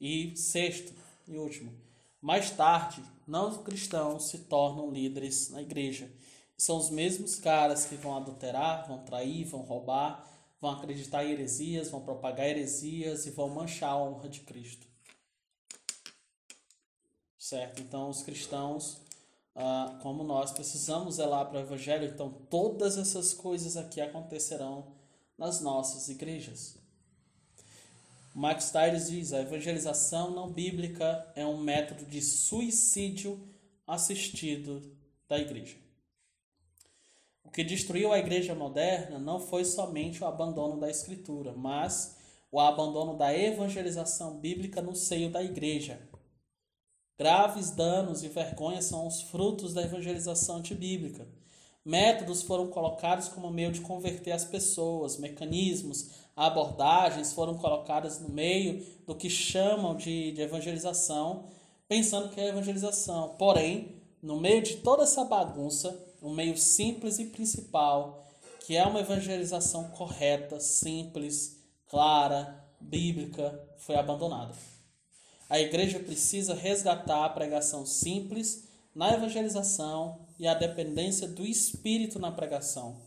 [0.00, 0.92] E sexto
[1.26, 1.72] e último,
[2.20, 6.10] mais tarde, não cristãos se tornam líderes na igreja
[6.58, 10.28] são os mesmos caras que vão adulterar, vão trair, vão roubar,
[10.60, 14.87] vão acreditar em heresias, vão propagar heresias e vão manchar a honra de Cristo.
[17.48, 17.80] Certo?
[17.80, 18.98] Então, os cristãos,
[19.54, 24.88] ah, como nós, precisamos zelar para o Evangelho, então todas essas coisas aqui acontecerão
[25.38, 26.76] nas nossas igrejas.
[28.34, 33.40] Max Stiles diz: a evangelização não bíblica é um método de suicídio
[33.86, 34.94] assistido
[35.26, 35.78] da igreja.
[37.42, 42.14] O que destruiu a igreja moderna não foi somente o abandono da escritura, mas
[42.52, 46.07] o abandono da evangelização bíblica no seio da igreja.
[47.18, 51.26] Graves danos e vergonhas são os frutos da evangelização antibíblica.
[51.84, 58.86] Métodos foram colocados como meio de converter as pessoas, mecanismos, abordagens foram colocadas no meio
[59.04, 61.46] do que chamam de, de evangelização,
[61.88, 63.34] pensando que é evangelização.
[63.36, 68.28] Porém, no meio de toda essa bagunça, um meio simples e principal,
[68.64, 71.56] que é uma evangelização correta, simples,
[71.88, 74.77] clara, bíblica, foi abandonada.
[75.48, 82.30] A igreja precisa resgatar a pregação simples na evangelização e a dependência do Espírito na
[82.30, 83.00] pregação.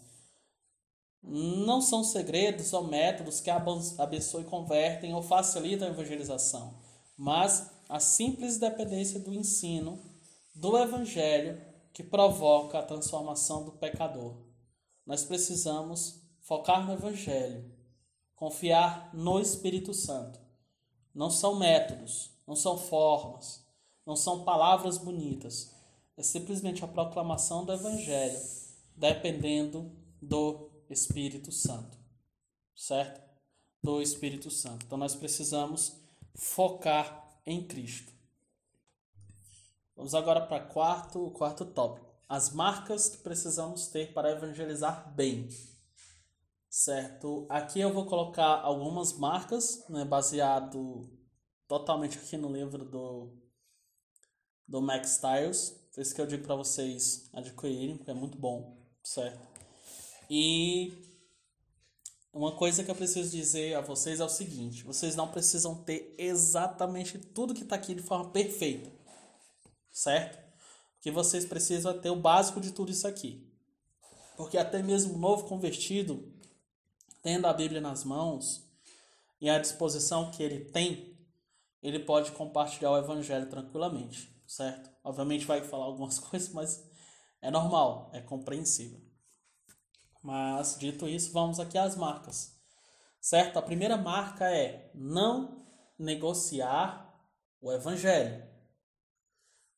[1.22, 6.74] Não são segredos ou métodos que abençoam e convertem ou facilitam a evangelização,
[7.16, 10.00] mas a simples dependência do ensino
[10.56, 11.62] do Evangelho
[11.94, 14.36] que provoca a transformação do pecador.
[15.06, 17.72] Nós precisamos focar no Evangelho,
[18.36, 20.40] confiar no Espírito Santo,
[21.14, 23.66] não são métodos, não são formas,
[24.06, 25.74] não são palavras bonitas.
[26.18, 28.40] É simplesmente a proclamação do Evangelho,
[28.96, 31.98] dependendo do Espírito Santo,
[32.76, 33.22] certo?
[33.84, 34.86] Do Espírito Santo.
[34.86, 35.96] Então nós precisamos
[36.36, 38.12] focar em Cristo.
[39.96, 42.12] Vamos agora para quarto, o quarto tópico.
[42.28, 45.50] As marcas que precisamos ter para evangelizar bem.
[46.72, 47.46] Certo?
[47.50, 51.06] Aqui eu vou colocar algumas marcas, né, baseado
[51.68, 53.38] totalmente aqui no livro do,
[54.66, 55.76] do Max Styles.
[55.98, 59.46] Isso que eu digo para vocês adquirirem, porque é muito bom, certo?
[60.30, 60.94] E
[62.32, 66.16] uma coisa que eu preciso dizer a vocês é o seguinte: vocês não precisam ter
[66.18, 68.90] exatamente tudo que está aqui de forma perfeita,
[69.92, 70.40] certo?
[71.02, 73.46] Que vocês precisam ter o básico de tudo isso aqui.
[74.38, 76.40] Porque até mesmo o novo convertido,
[77.22, 78.68] tendo a Bíblia nas mãos
[79.40, 81.18] e a disposição que ele tem,
[81.82, 84.90] ele pode compartilhar o Evangelho tranquilamente, certo?
[85.04, 86.84] Obviamente vai falar algumas coisas, mas
[87.42, 89.02] é normal, é compreensível.
[90.22, 92.56] Mas, dito isso, vamos aqui às marcas.
[93.20, 93.58] Certo?
[93.58, 95.66] A primeira marca é não
[95.98, 97.12] negociar
[97.60, 98.44] o evangelho.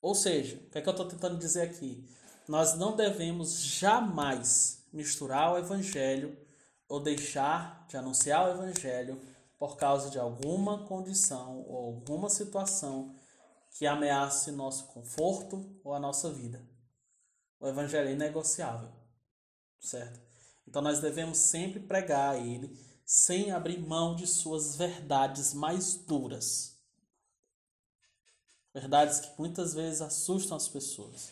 [0.01, 2.05] Ou seja, o que é que eu estou tentando dizer aqui?
[2.47, 6.37] Nós não devemos jamais misturar o evangelho
[6.87, 9.19] ou deixar de anunciar o evangelho
[9.57, 13.15] por causa de alguma condição ou alguma situação
[13.71, 16.61] que ameace nosso conforto ou a nossa vida.
[17.59, 18.91] O evangelho é inegociável,
[19.79, 20.19] certo?
[20.67, 26.77] Então nós devemos sempre pregar a Ele sem abrir mão de suas verdades mais duras.
[28.73, 31.31] Verdades que muitas vezes assustam as pessoas.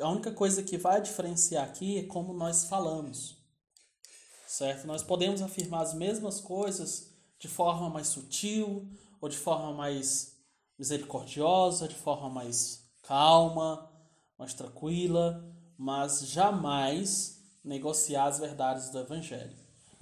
[0.00, 3.41] A única coisa que vai diferenciar aqui é como nós falamos.
[4.52, 4.86] Certo?
[4.86, 8.86] Nós podemos afirmar as mesmas coisas de forma mais sutil,
[9.18, 10.36] ou de forma mais
[10.78, 13.90] misericordiosa, de forma mais calma,
[14.38, 15.42] mais tranquila,
[15.78, 19.56] mas jamais negociar as verdades do Evangelho.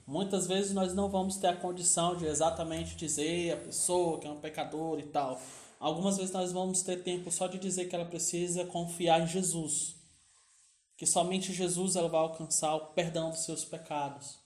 [0.04, 4.30] Muitas vezes nós não vamos ter a condição de exatamente dizer a pessoa que é
[4.32, 5.40] um pecador e tal.
[5.78, 9.94] Algumas vezes nós vamos ter tempo só de dizer que ela precisa confiar em Jesus.
[10.96, 14.39] Que somente Jesus ela vai alcançar o perdão dos seus pecados.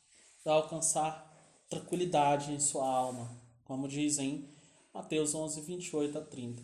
[0.45, 1.33] Vai alcançar
[1.69, 3.31] tranquilidade em sua alma.
[3.65, 4.49] Como dizem
[4.93, 6.63] Mateus 11, 28 a 30.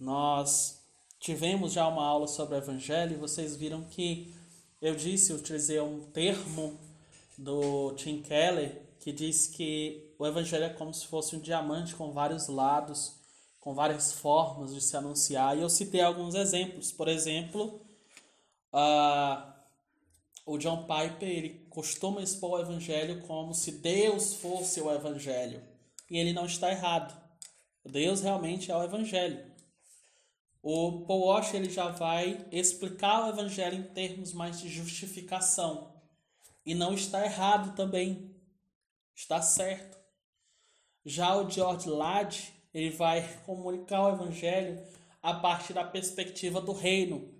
[0.00, 0.80] Nós
[1.20, 4.34] tivemos já uma aula sobre o Evangelho e vocês viram que
[4.80, 6.76] eu disse, eu utilizei um termo
[7.38, 12.12] do Tim Keller que diz que o evangelho é como se fosse um diamante com
[12.12, 13.16] vários lados,
[13.60, 15.58] com várias formas de se anunciar.
[15.58, 16.92] E eu citei alguns exemplos.
[16.92, 17.80] Por exemplo,
[18.72, 19.52] uh,
[20.46, 25.62] o John Piper ele costuma expor o evangelho como se Deus fosse o evangelho.
[26.10, 27.18] E ele não está errado.
[27.84, 29.50] Deus realmente é o evangelho.
[30.62, 36.00] O Paul ele já vai explicar o evangelho em termos mais de justificação.
[36.64, 38.36] E não está errado também.
[39.16, 39.98] Está certo.
[41.04, 44.80] Já o George Ladd, ele vai comunicar o evangelho
[45.22, 47.34] a partir da perspectiva do reino.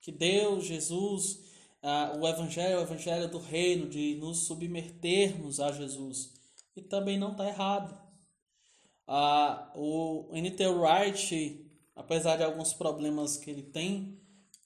[0.00, 1.45] Que Deus, Jesus,
[1.86, 6.34] uh, o evangelho é o evangelho do reino, de nos submetermos a Jesus.
[6.74, 7.96] E também não está errado.
[9.08, 10.66] Uh, o N.T.
[10.66, 14.20] Wright apesar de alguns problemas que ele tem,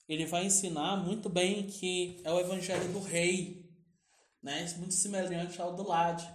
[0.07, 3.71] ele vai ensinar muito bem que é o evangelho do rei,
[4.43, 4.71] né?
[4.77, 6.29] Muito semelhante ao do Lade,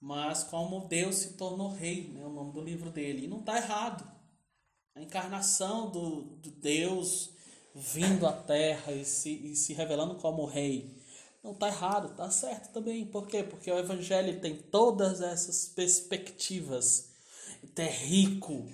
[0.00, 2.24] mas como Deus se tornou rei, né?
[2.24, 3.26] O nome do livro dele.
[3.26, 4.10] E não está errado.
[4.94, 7.30] A encarnação do, do Deus
[7.74, 10.98] vindo à terra e se, e se revelando como rei.
[11.42, 13.06] Não está errado, está certo também.
[13.06, 13.42] Por quê?
[13.42, 17.10] Porque o Evangelho tem todas essas perspectivas.
[17.76, 18.66] É rico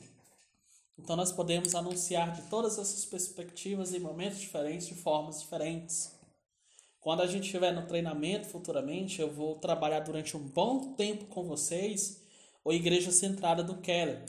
[0.98, 6.12] então nós podemos anunciar de todas essas perspectivas em momentos diferentes, de formas diferentes.
[7.00, 11.44] Quando a gente estiver no treinamento futuramente, eu vou trabalhar durante um bom tempo com
[11.44, 12.22] vocês
[12.64, 14.24] o Igreja Centrada do Keller.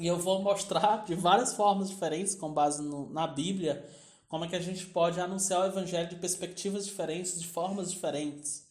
[0.00, 3.86] E eu vou mostrar de várias formas diferentes, com base no, na Bíblia,
[4.28, 8.66] como é que a gente pode anunciar o Evangelho de perspectivas diferentes, de formas diferentes.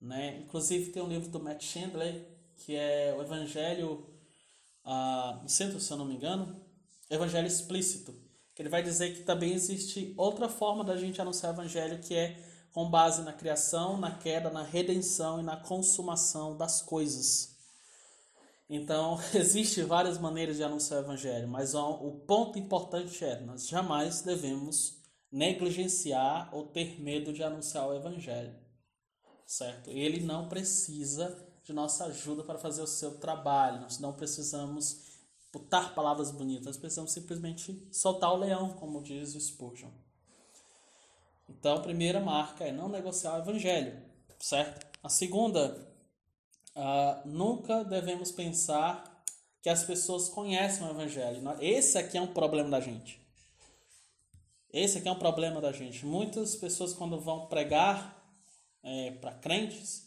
[0.00, 0.38] Né?
[0.38, 2.26] Inclusive tem um livro do Matt Chandler,
[2.56, 4.06] que é o Evangelho
[4.82, 6.58] ah, no centro, se eu não me engano,
[7.10, 8.14] evangelho explícito.
[8.54, 12.14] Que ele vai dizer que também existe outra forma da gente anunciar o evangelho que
[12.14, 12.34] é
[12.72, 17.55] com base na criação, na queda, na redenção e na consumação das coisas.
[18.68, 24.22] Então, existe várias maneiras de anunciar o evangelho, mas o ponto importante é nós jamais
[24.22, 24.96] devemos
[25.30, 28.54] negligenciar ou ter medo de anunciar o evangelho.
[29.46, 29.90] Certo?
[29.90, 33.80] Ele não precisa de nossa ajuda para fazer o seu trabalho.
[33.80, 35.04] Nós não precisamos
[35.52, 39.90] botar palavras bonitas, nós precisamos simplesmente soltar o leão, como diz o Spurgeon.
[41.48, 43.96] Então, a primeira marca é não negociar o evangelho,
[44.38, 44.86] certo?
[45.02, 45.85] A segunda,
[46.76, 49.24] uh, nunca devemos pensar
[49.62, 51.42] que as pessoas conhecem o evangelho.
[51.60, 53.20] Esse aqui é um problema da gente.
[54.72, 56.04] Esse aqui é um problema da gente.
[56.04, 58.16] Muitas pessoas, quando vão pregar
[58.82, 60.06] é, para crentes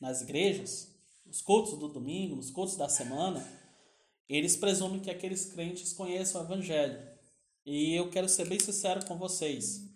[0.00, 0.94] nas igrejas,
[1.26, 3.44] nos cultos do domingo, nos cultos da semana,
[4.28, 7.00] eles presumem que aqueles crentes conheçam o Evangelho.
[7.64, 9.88] E eu quero ser bem sincero com vocês.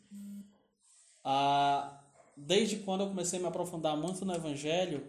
[1.23, 2.03] Ah,
[2.37, 5.07] desde quando eu comecei a me aprofundar muito no Evangelho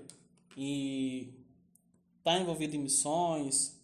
[0.56, 1.34] e
[2.24, 3.80] tá envolvido em missões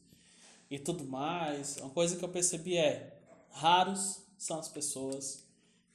[0.70, 3.20] e tudo mais, uma coisa que eu percebi é
[3.52, 5.44] raros são as pessoas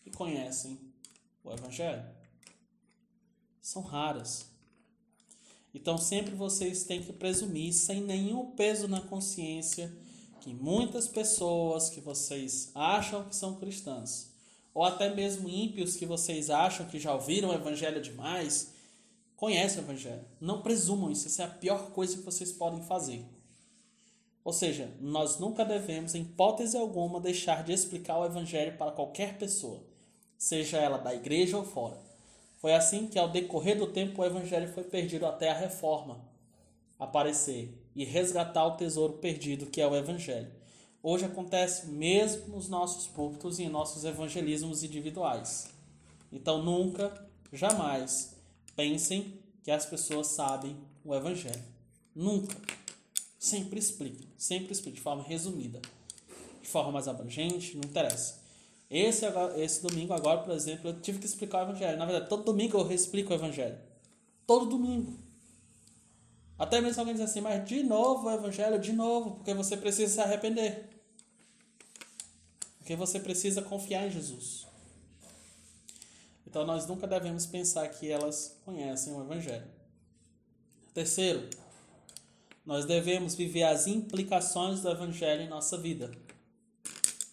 [0.03, 0.79] que conhecem
[1.45, 2.05] o Evangelho.
[3.61, 4.47] São raras.
[5.75, 9.95] Então sempre vocês têm que presumir, sem nenhum peso na consciência,
[10.41, 14.33] que muitas pessoas que vocês acham que são cristãs,
[14.75, 18.72] ou até mesmo ímpios que vocês acham que já ouviram o Evangelho demais,
[19.43, 20.25] conhecem o Evangelho.
[20.41, 23.27] Não presumam isso, isso é a pior coisa que vocês podem fazer.
[24.45, 29.39] Ou seja, nós nunca devemos, em hipótese alguma, deixar de explicar o Evangelho para qualquer
[29.39, 29.83] pessoa,
[30.39, 31.99] seja ela da igreja ou fora.
[32.59, 36.21] Foi assim que, ao decorrer do tempo, o Evangelho foi perdido até a reforma
[36.97, 40.53] aparecer e resgatar o tesouro perdido, que é o Evangelho.
[41.03, 45.69] Hoje acontece mesmo nos nossos púlpitos e em nossos evangelismos individuais.
[46.31, 47.13] Então, nunca,
[47.53, 48.32] jamais
[48.75, 51.63] pensem que as pessoas sabem o Evangelho.
[52.15, 52.57] Nunca.
[53.39, 55.81] Sempre explique, sempre explique de forma resumida,
[56.61, 58.41] de forma mais abrangente, não interessa.
[58.89, 59.25] Esse,
[59.57, 61.99] esse domingo agora, por exemplo, eu tive que explicar o Evangelho.
[61.99, 63.79] Na verdade, todo domingo eu reexplico o Evangelho.
[64.47, 65.19] Todo domingo.
[66.59, 70.13] Até mesmo alguém diz assim, mas de novo o Evangelho, de novo, porque você precisa
[70.13, 70.89] se arrepender.
[72.79, 74.67] Porque você precisa confiar em Jesus.
[76.53, 79.67] Então nós nunca devemos pensar que elas conhecem o Evangelho.
[80.93, 81.49] Terceiro,
[82.63, 86.11] nós devemos viver as implicações do Evangelho em nossa vida.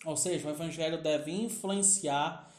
[0.06, 2.50] Ou seja, o Evangelho deve influenciar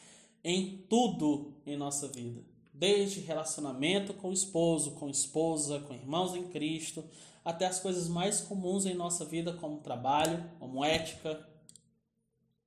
[0.44, 2.42] em tudo em nossa vida,
[2.74, 7.02] desde relacionamento com o esposo, com esposa, com irmãos em Cristo,
[7.42, 11.42] até as coisas mais comuns em nossa vida, como trabalho, como ética.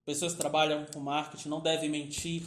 [0.03, 2.43] Pessoas que trabalham com marketing não devem mentir,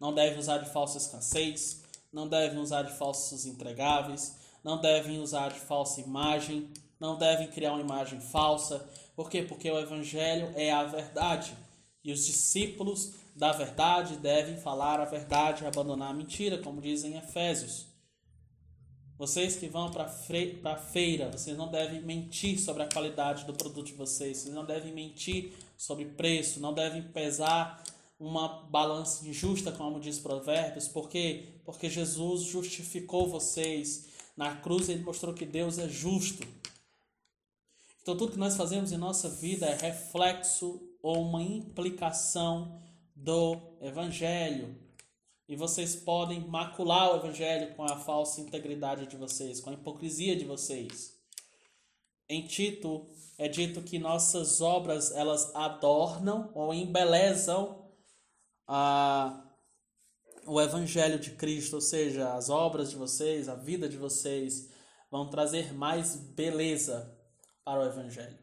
[0.00, 1.82] não devem usar de falsa escassez,
[2.12, 7.72] não devem usar de falsos entregáveis, não devem usar de falsa imagem, não devem criar
[7.72, 8.88] uma imagem falsa.
[9.14, 9.42] Por quê?
[9.42, 11.54] Porque o Evangelho é a verdade.
[12.02, 17.12] E os discípulos da verdade devem falar a verdade e abandonar a mentira, como dizem
[17.12, 17.86] em Efésios.
[19.18, 23.86] Vocês que vão para a feira, vocês não devem mentir sobre a qualidade do produto
[23.86, 27.82] de vocês, vocês não devem mentir sobre preço, não devem pesar
[28.18, 31.60] uma balança injusta, como diz Provérbios, por quê?
[31.64, 34.06] Porque Jesus justificou vocês,
[34.36, 36.46] na cruz ele mostrou que Deus é justo.
[38.02, 42.80] Então, tudo que nós fazemos em nossa vida é reflexo ou uma implicação
[43.14, 44.76] do Evangelho.
[45.48, 50.36] E vocês podem macular o Evangelho com a falsa integridade de vocês, com a hipocrisia
[50.36, 51.16] de vocês.
[52.28, 53.06] Em Tito
[53.38, 57.85] é dito que nossas obras elas adornam ou embelezam
[58.66, 59.42] a
[60.46, 64.70] o Evangelho de Cristo, ou seja, as obras de vocês, a vida de vocês,
[65.10, 67.12] vão trazer mais beleza
[67.64, 68.38] para o Evangelho.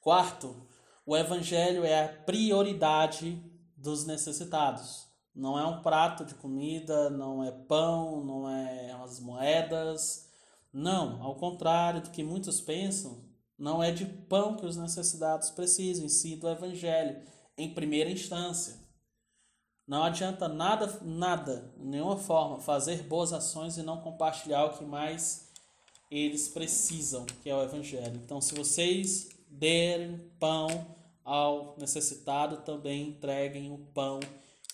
[0.00, 0.68] Quarto,
[1.06, 3.42] o Evangelho é a prioridade
[3.76, 5.06] dos necessitados.
[5.34, 10.30] Não é um prato de comida, não é pão, não é as moedas.
[10.72, 13.24] Não, ao contrário do que muitos pensam,
[13.58, 17.22] não é de pão que os necessitados precisam, em si do Evangelho,
[17.56, 18.82] em primeira instância.
[19.86, 25.50] Não adianta nada, nada, nenhuma forma, fazer boas ações e não compartilhar o que mais
[26.10, 28.16] eles precisam, que é o Evangelho.
[28.24, 30.68] Então, se vocês derem pão
[31.22, 34.20] ao necessitado, também entreguem o pão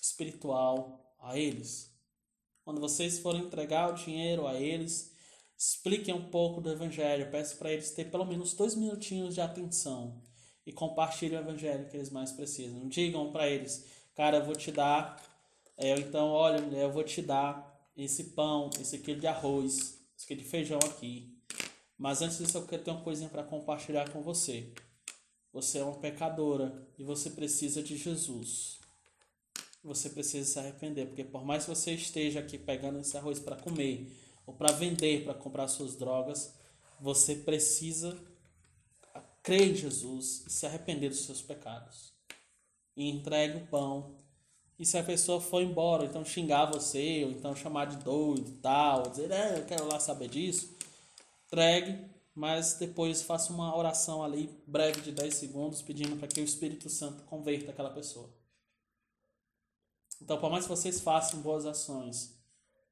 [0.00, 1.90] espiritual a eles.
[2.64, 5.12] Quando vocês forem entregar o dinheiro a eles,
[5.58, 7.30] expliquem um pouco do Evangelho.
[7.32, 10.22] Peço para eles ter pelo menos dois minutinhos de atenção
[10.70, 12.88] e compartilhem o Evangelho que eles mais precisam.
[12.88, 15.20] Digam para eles, cara, eu vou te dar,
[15.76, 20.40] é, então, olha, eu vou te dar esse pão, esse quilo de arroz, esse quilo
[20.40, 21.36] de feijão aqui.
[21.98, 24.72] Mas antes disso, eu quero ter uma coisinha para compartilhar com você.
[25.52, 28.78] Você é uma pecadora e você precisa de Jesus.
[29.82, 33.56] Você precisa se arrepender, porque por mais que você esteja aqui pegando esse arroz para
[33.56, 34.06] comer,
[34.46, 36.54] ou para vender, para comprar suas drogas,
[37.00, 38.16] você precisa
[39.42, 42.12] crer em Jesus e se arrepender dos seus pecados.
[42.96, 44.16] E entregue o pão.
[44.78, 48.54] E se a pessoa for embora, então xingar você, ou então chamar de doido e
[48.54, 50.74] tal, dizer, é, eu quero lá saber disso,
[51.46, 52.02] entregue,
[52.34, 56.88] mas depois faça uma oração ali, breve de 10 segundos, pedindo para que o Espírito
[56.88, 58.30] Santo converta aquela pessoa.
[60.22, 62.38] Então, por mais que vocês façam boas ações,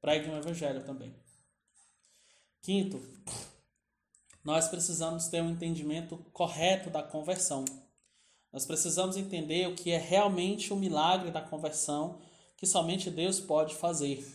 [0.01, 1.15] preguem o Evangelho também.
[2.61, 3.01] Quinto,
[4.43, 7.65] nós precisamos ter um entendimento correto da conversão.
[8.51, 12.19] Nós precisamos entender o que é realmente o milagre da conversão
[12.57, 14.25] que somente Deus pode fazer.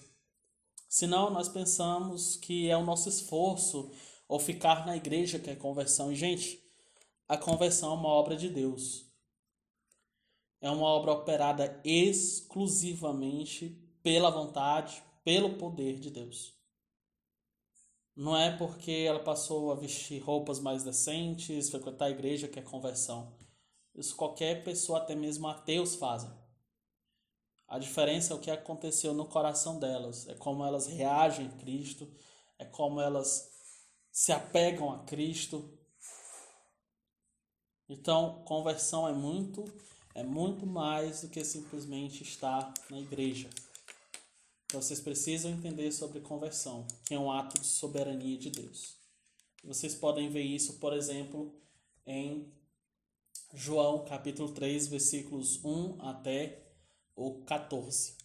[0.89, 3.91] Senão, nós pensamos que é o nosso esforço
[4.29, 6.13] ou ficar na igreja que é conversão.
[6.13, 6.63] E, gente,
[7.29, 9.05] a conversão é uma obra de Deus.
[10.61, 16.55] É uma obra operada exclusivamente pela vontade, pelo poder de Deus.
[18.17, 22.63] Não é porque ela passou a vestir roupas mais decentes, frequentar a igreja que é
[22.63, 23.37] conversão.
[23.95, 26.31] Isso qualquer pessoa, até mesmo ateus, fazem.
[27.67, 32.09] A diferença é o que aconteceu no coração delas, é como elas reagem a Cristo,
[32.57, 33.51] é como elas
[34.13, 35.77] se apegam a Cristo.
[37.89, 39.65] Então, conversão é muito,
[40.15, 43.51] é muito mais do que simplesmente estar na igreja.
[44.75, 48.97] Então, vocês precisam entender sobre conversão, que é um ato de soberania de Deus.
[49.63, 51.55] Vocês podem ver isso, por exemplo,
[52.05, 52.53] em
[53.53, 56.61] João capítulo 3, versículos 1 até
[57.15, 58.17] o 14.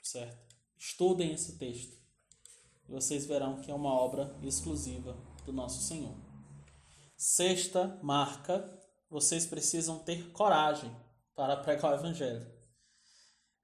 [0.00, 0.54] Certo?
[0.78, 1.98] Estudem esse texto.
[2.88, 6.14] E vocês verão que é uma obra exclusiva do nosso Senhor.
[7.16, 8.80] Sexta marca,
[9.10, 10.96] vocês precisam ter coragem
[11.34, 12.59] para pregar o evangelho.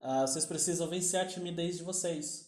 [0.06, 2.46] Uh, vocês precisam vencer a timidez de vocês.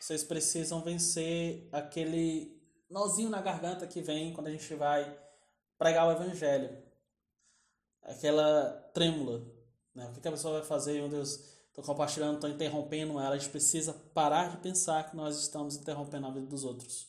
[0.00, 5.18] Vocês precisam vencer aquele nozinho na garganta que vem quando a gente vai
[5.76, 6.80] pregar o evangelho.
[8.04, 9.44] Aquela trêmula.
[9.92, 10.06] Né?
[10.16, 11.00] O que a pessoa vai fazer?
[11.00, 13.34] Meu Deus, estou compartilhando, estou interrompendo ela.
[13.34, 17.08] A gente precisa parar de pensar que nós estamos interrompendo a vida dos outros.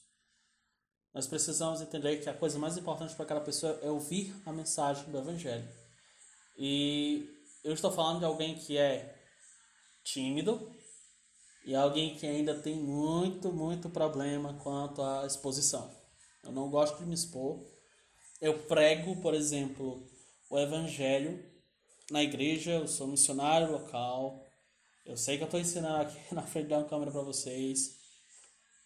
[1.14, 5.06] Nós precisamos entender que a coisa mais importante para aquela pessoa é ouvir a mensagem
[5.12, 5.70] do evangelho.
[6.58, 7.30] E
[7.64, 9.16] eu estou falando de alguém que é
[10.04, 10.70] tímido
[11.66, 15.90] e alguém que ainda tem muito, muito problema quanto à exposição.
[16.44, 17.64] Eu não gosto de me expor.
[18.42, 20.06] Eu prego, por exemplo,
[20.50, 21.42] o evangelho
[22.12, 24.46] na igreja, eu sou missionário local.
[25.06, 27.98] Eu sei que eu estou ensinando aqui na frente da câmera para vocês,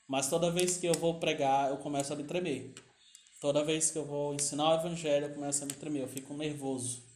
[0.07, 2.75] mas toda vez que eu vou pregar, eu começo a me tremer.
[3.41, 6.34] Toda vez que eu vou ensinar o evangelho, eu começo a me tremer, eu fico
[6.36, 7.06] nervoso.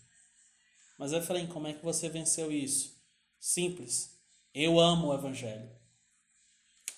[1.01, 2.95] Mas Efraim, como é que você venceu isso?
[3.39, 4.15] Simples.
[4.53, 5.67] Eu amo o Evangelho.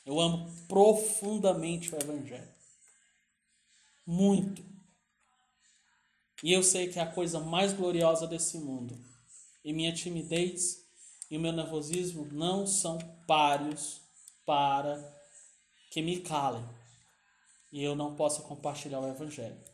[0.06, 2.54] Eu amo profundamente o Evangelho.
[4.06, 4.62] Muito.
[6.44, 8.94] E eu sei que é a coisa mais gloriosa desse mundo.
[9.64, 10.86] E minha timidez
[11.32, 14.02] e o meu nervosismo não são páreos
[14.46, 15.02] para
[15.92, 16.68] que me calem.
[17.72, 19.73] E eu não possa compartilhar o Evangelho.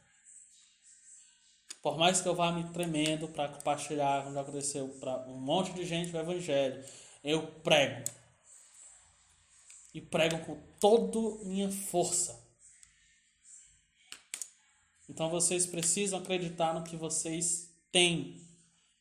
[1.82, 5.72] Por mais que eu vá me tremendo para compartilhar, como já aconteceu para um monte
[5.74, 6.84] de gente o Evangelho,
[7.24, 8.04] eu prego.
[9.94, 12.38] E prego com toda minha força.
[15.08, 18.46] Então vocês precisam acreditar no que vocês têm,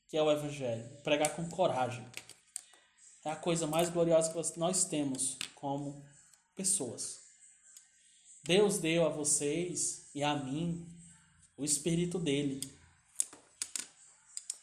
[0.08, 0.88] que é o Evangelho.
[1.02, 2.06] Pregar com coragem.
[3.24, 6.02] É a coisa mais gloriosa que nós temos como
[6.54, 7.20] pessoas.
[8.44, 10.97] Deus deu a vocês e a mim
[11.58, 12.60] o espírito dele.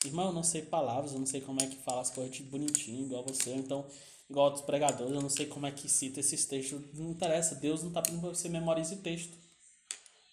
[0.05, 3.05] Irmão, eu não sei palavras, eu não sei como é que fala as coisas bonitinho,
[3.05, 3.85] igual você, então,
[4.29, 6.81] igual outros pregadores, eu não sei como é que cita esses textos.
[6.93, 9.35] Não interessa, Deus não está pedindo para você memorize texto.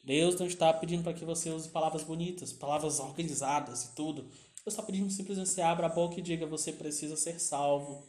[0.05, 4.23] Deus não está pedindo para que você use palavras bonitas, palavras organizadas e tudo.
[4.23, 8.07] Deus está pedindo simplesmente que você abra a boca e diga: você precisa ser salvo.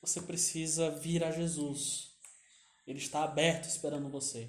[0.00, 2.10] Você precisa vir a Jesus.
[2.86, 4.48] Ele está aberto esperando você.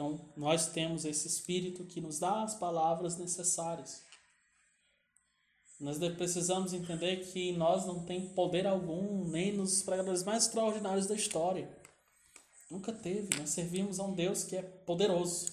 [0.00, 4.02] Então, nós temos esse Espírito que nos dá as palavras necessárias.
[5.78, 11.14] Nós precisamos entender que nós não tem poder algum, nem nos pregadores mais extraordinários da
[11.14, 11.68] história.
[12.70, 13.28] Nunca teve.
[13.36, 15.52] Nós servimos a um Deus que é poderoso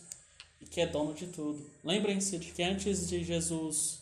[0.61, 1.69] e que é dono de tudo.
[1.83, 3.99] Lembrem-se de que antes de Jesus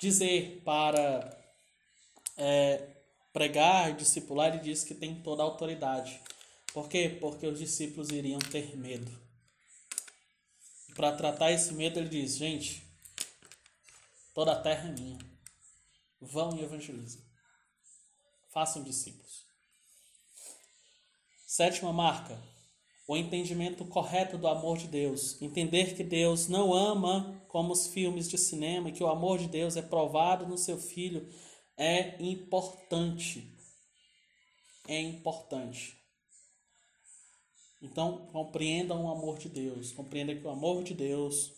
[0.00, 1.38] dizer para
[2.36, 2.88] é,
[3.32, 6.20] pregar discipular, ele disse que tem toda a autoridade.
[6.74, 7.16] Por quê?
[7.20, 9.29] Porque os discípulos iriam ter medo
[10.94, 12.86] para tratar esse medo, ele diz: gente,
[14.34, 15.18] toda a terra é minha.
[16.20, 17.22] Vão e evangelizem.
[18.52, 19.44] Façam discípulos.
[21.46, 22.40] Sétima marca,
[23.08, 25.40] o entendimento correto do amor de Deus.
[25.42, 29.48] Entender que Deus não ama como os filmes de cinema e que o amor de
[29.48, 31.28] Deus é provado no seu filho
[31.80, 33.56] é importante.
[34.86, 35.99] É importante.
[37.80, 39.92] Então, compreendam o amor de Deus.
[39.92, 41.52] Compreenda que o amor de Deus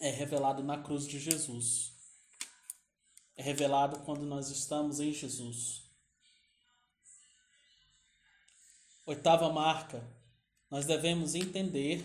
[0.00, 1.92] é revelado na cruz de Jesus.
[3.36, 5.82] É revelado quando nós estamos em Jesus.
[9.04, 10.02] Oitava marca,
[10.70, 12.04] nós devemos entender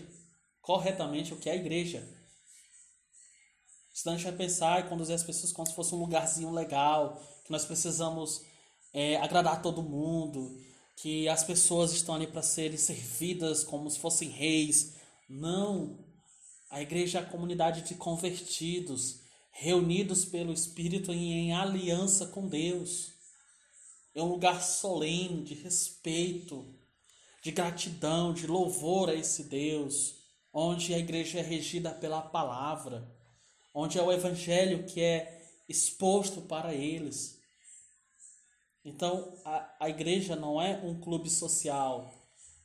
[0.60, 2.06] corretamente o que é a igreja.
[3.92, 7.20] Senão a gente vai pensar e conduzir as pessoas como se fosse um lugarzinho legal,
[7.44, 8.42] que nós precisamos
[8.92, 10.58] é, agradar todo mundo,
[10.96, 14.94] que as pessoas estão ali para serem servidas como se fossem reis.
[15.28, 15.98] Não.
[16.70, 19.20] A igreja é a comunidade de convertidos,
[19.50, 23.12] reunidos pelo Espírito em aliança com Deus.
[24.14, 26.74] É um lugar solene, de respeito,
[27.42, 30.14] de gratidão, de louvor a esse Deus,
[30.52, 33.10] onde a igreja é regida pela palavra,
[33.74, 37.41] onde é o evangelho que é exposto para eles.
[38.84, 42.12] Então, a, a igreja não é um clube social,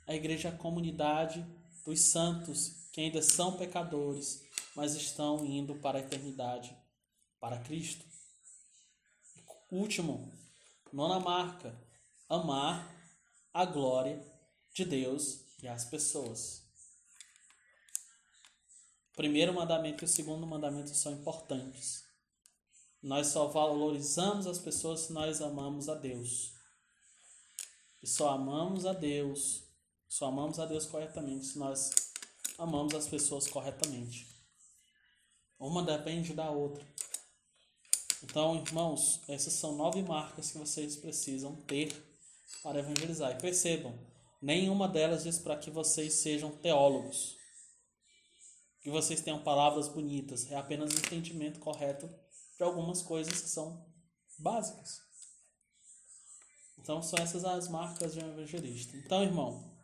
[0.07, 1.45] a igreja é a comunidade
[1.86, 4.43] dos santos que ainda são pecadores,
[4.76, 6.76] mas estão indo para a eternidade,
[7.39, 8.03] para Cristo.
[9.70, 10.32] Último,
[10.91, 11.78] nona marca,
[12.28, 12.91] amar
[13.53, 14.20] a glória
[14.74, 16.63] de Deus e as pessoas.
[19.11, 22.06] O primeiro mandamento e o segundo mandamento são importantes.
[23.07, 26.51] Nós só valorizamos as pessoas se nós amamos a Deus.
[28.03, 29.63] E só amamos a Deus,
[30.09, 31.89] só amamos a Deus corretamente se nós
[32.57, 34.27] amamos as pessoas corretamente.
[35.57, 36.85] Uma depende da outra.
[38.23, 41.95] Então, irmãos, essas são nove marcas que vocês precisam ter
[42.61, 43.31] para evangelizar.
[43.31, 43.97] E percebam,
[44.41, 47.35] Nenhuma delas diz para que vocês sejam teólogos,
[48.81, 50.51] que vocês tenham palavras bonitas.
[50.51, 52.07] É apenas o entendimento correto
[52.57, 53.85] de algumas coisas que são
[54.39, 54.99] básicas.
[56.79, 58.95] Então, são essas as marcas de um evangelista.
[58.97, 59.77] Então, irmão,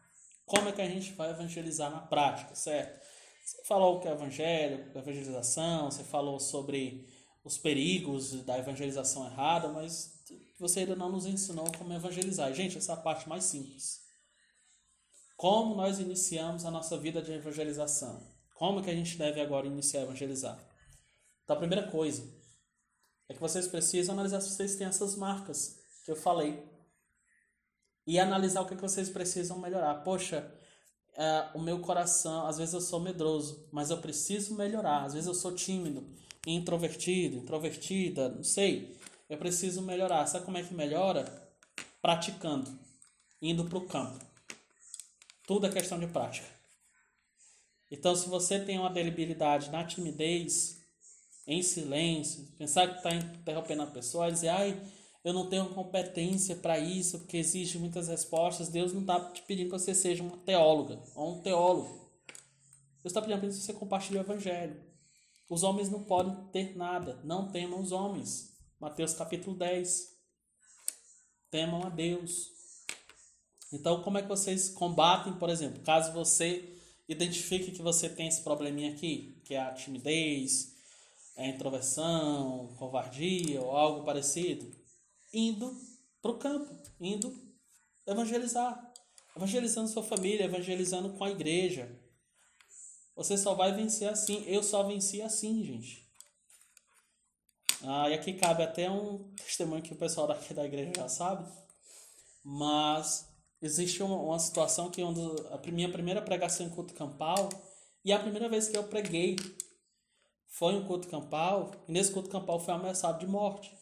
[0.46, 3.04] como é que a gente vai evangelizar na prática, certo?
[3.44, 7.08] Você falou que é evangelho, evangelização, você falou sobre
[7.44, 10.24] os perigos da evangelização errada, mas
[10.58, 12.54] você ainda não nos ensinou como evangelizar.
[12.54, 14.02] Gente, essa é a parte mais simples.
[15.36, 18.26] Como nós iniciamos a nossa vida de evangelização?
[18.56, 20.58] Como que a gente deve agora iniciar a evangelizar?
[21.44, 22.33] Então, a primeira coisa
[23.30, 26.64] é que vocês precisam analisar se vocês têm essas marcas que eu falei.
[28.06, 29.96] E analisar o que, que vocês precisam melhorar.
[30.04, 30.52] Poxa,
[31.16, 35.06] é, o meu coração, às vezes eu sou medroso, mas eu preciso melhorar.
[35.06, 36.06] Às vezes eu sou tímido,
[36.46, 38.98] introvertido, introvertida, não sei.
[39.30, 40.26] Eu preciso melhorar.
[40.28, 41.50] Sabe como é que melhora?
[42.02, 42.78] Praticando,
[43.42, 44.20] indo para o campo.
[45.48, 46.48] Tudo é questão de prática.
[47.90, 50.83] Então, se você tem uma debilidade na timidez,
[51.46, 54.82] em silêncio, pensar que está interrompendo a pessoa, dizer, ai,
[55.24, 59.68] eu não tenho competência para isso, porque exige muitas respostas, Deus não está te pedindo
[59.68, 62.12] que você seja uma teóloga ou um teólogo.
[63.02, 64.82] Deus está pedindo que você compartilhe o evangelho.
[65.50, 68.54] Os homens não podem ter nada, não temam os homens.
[68.80, 70.14] Mateus capítulo 10.
[71.52, 72.52] Temam a Deus.
[73.72, 76.78] Então, como é que vocês combatem, por exemplo, caso você
[77.08, 80.73] identifique que você tem esse probleminha aqui, que é a timidez,
[81.36, 84.72] a introversão, covardia ou algo parecido,
[85.34, 85.76] indo
[86.22, 87.34] para o campo, indo
[88.06, 88.94] evangelizar,
[89.36, 92.00] evangelizando sua família, evangelizando com a igreja.
[93.16, 94.44] Você só vai vencer assim.
[94.48, 96.04] Eu só venci assim, gente.
[97.84, 101.52] Ah, e aqui cabe até um testemunho que o pessoal daqui da igreja já sabe.
[102.44, 103.28] Mas
[103.62, 105.20] existe uma, uma situação que onde
[105.52, 107.50] a minha primeira pregação em culto campal
[108.04, 109.36] e a primeira vez que eu preguei
[110.54, 113.76] foi em culto campal e nesse culto campal foi ameaçado de morte.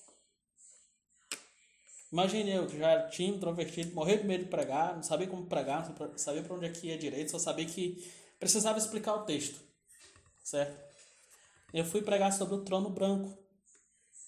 [2.11, 5.87] Imagine eu, que já tímido, introvertido, morrer de medo de pregar, não sabia como pregar,
[5.87, 8.09] não sabia para onde é que ia direito, só sabia que
[8.39, 9.61] precisava explicar o texto,
[10.43, 10.81] certo?
[11.73, 13.37] Eu fui pregar sobre o trono branco,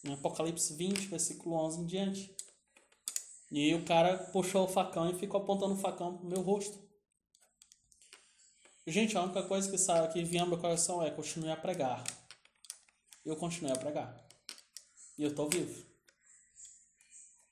[0.03, 2.35] em Apocalipse 20, versículo 11 em diante.
[3.51, 6.77] E o cara puxou o facão e ficou apontando o facão pro meu rosto.
[8.85, 12.03] Gente, a única coisa que, sabe, que vinha no meu coração é continuar a pregar.
[13.25, 14.27] Eu continuei a pregar.
[15.17, 15.85] E eu estou vivo.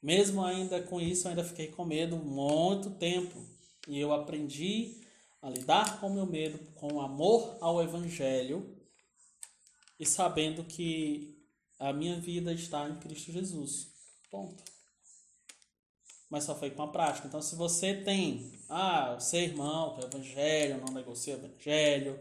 [0.01, 3.45] Mesmo ainda com isso, ainda fiquei com medo muito tempo.
[3.87, 4.99] E eu aprendi
[5.41, 8.77] a lidar com meu medo com amor ao Evangelho
[9.99, 11.37] e sabendo que
[11.79, 13.91] a minha vida está em Cristo Jesus.
[14.29, 14.63] Ponto.
[16.29, 17.27] mas só foi com a prática.
[17.27, 22.17] Então, se você tem, ah, é irmão, o evangelho, não negocia o evangelho,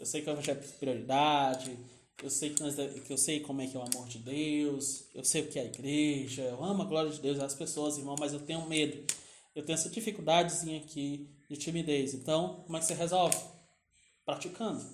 [0.00, 1.78] eu sei que o evangelho é prioridade,
[2.22, 5.04] eu sei que, nós, que eu sei como é que é o amor de Deus,
[5.14, 7.98] eu sei o que é a igreja, eu amo a glória de Deus, as pessoas,
[7.98, 9.04] irmão, mas eu tenho medo.
[9.54, 12.14] Eu tenho essa dificuldadezinha aqui de timidez.
[12.14, 13.36] Então, como é que você resolve?
[14.24, 14.84] Praticando.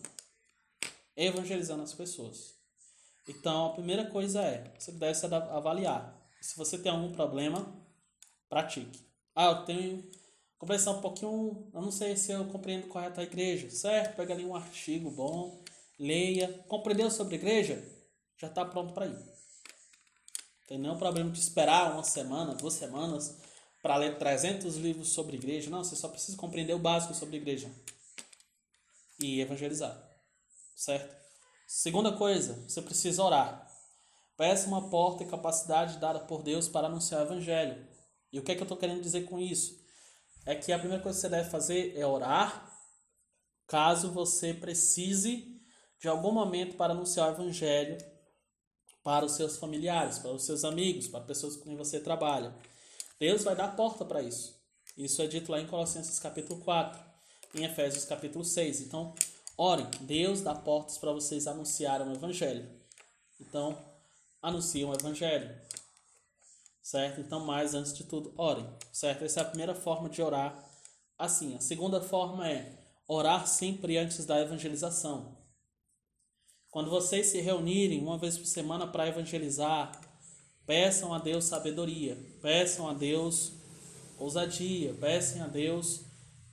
[1.16, 2.54] Evangelizando as pessoas.
[3.28, 6.18] Então, a primeira coisa é, você deve se avaliar.
[6.40, 7.72] Se você tem algum problema,
[8.48, 8.98] pratique.
[9.34, 10.10] Ah, eu tenho
[10.58, 14.16] compreensão um pouquinho, eu não sei se eu compreendo correto a igreja, certo?
[14.16, 15.62] Pega ali um artigo bom,
[16.00, 17.84] leia, compreendeu sobre igreja,
[18.38, 19.30] já está pronto para ir.
[20.66, 23.36] Tem nenhum problema de esperar uma semana, duas semanas
[23.82, 25.68] para ler 300 livros sobre igreja.
[25.68, 27.70] Não, você só precisa compreender o básico sobre igreja
[29.18, 30.02] e evangelizar,
[30.74, 31.14] certo?
[31.66, 33.70] Segunda coisa, você precisa orar.
[34.36, 37.86] Peça uma porta e capacidade dada por Deus para anunciar o evangelho.
[38.32, 39.78] E o que é que eu estou querendo dizer com isso?
[40.46, 42.74] É que a primeira coisa que você deve fazer é orar,
[43.66, 45.49] caso você precise
[46.00, 47.98] de algum momento para anunciar o evangelho
[49.02, 52.54] para os seus familiares, para os seus amigos, para pessoas com quem você trabalha.
[53.18, 54.58] Deus vai dar porta para isso.
[54.96, 57.00] Isso é dito lá em Colossenses capítulo 4,
[57.54, 58.80] em Efésios capítulo 6.
[58.82, 59.14] Então,
[59.56, 62.68] orem, Deus dá portas para vocês anunciarem o evangelho.
[63.40, 63.76] Então,
[64.42, 65.54] anunciem o evangelho.
[66.82, 67.20] Certo?
[67.20, 68.68] Então, mais antes de tudo, orem.
[68.92, 69.24] Certo?
[69.24, 70.62] Essa é a primeira forma de orar
[71.18, 71.54] assim.
[71.56, 75.39] A segunda forma é orar sempre antes da evangelização.
[76.70, 80.00] Quando vocês se reunirem uma vez por semana para evangelizar,
[80.64, 83.52] peçam a Deus sabedoria, peçam a Deus
[84.16, 86.04] ousadia, peçam a Deus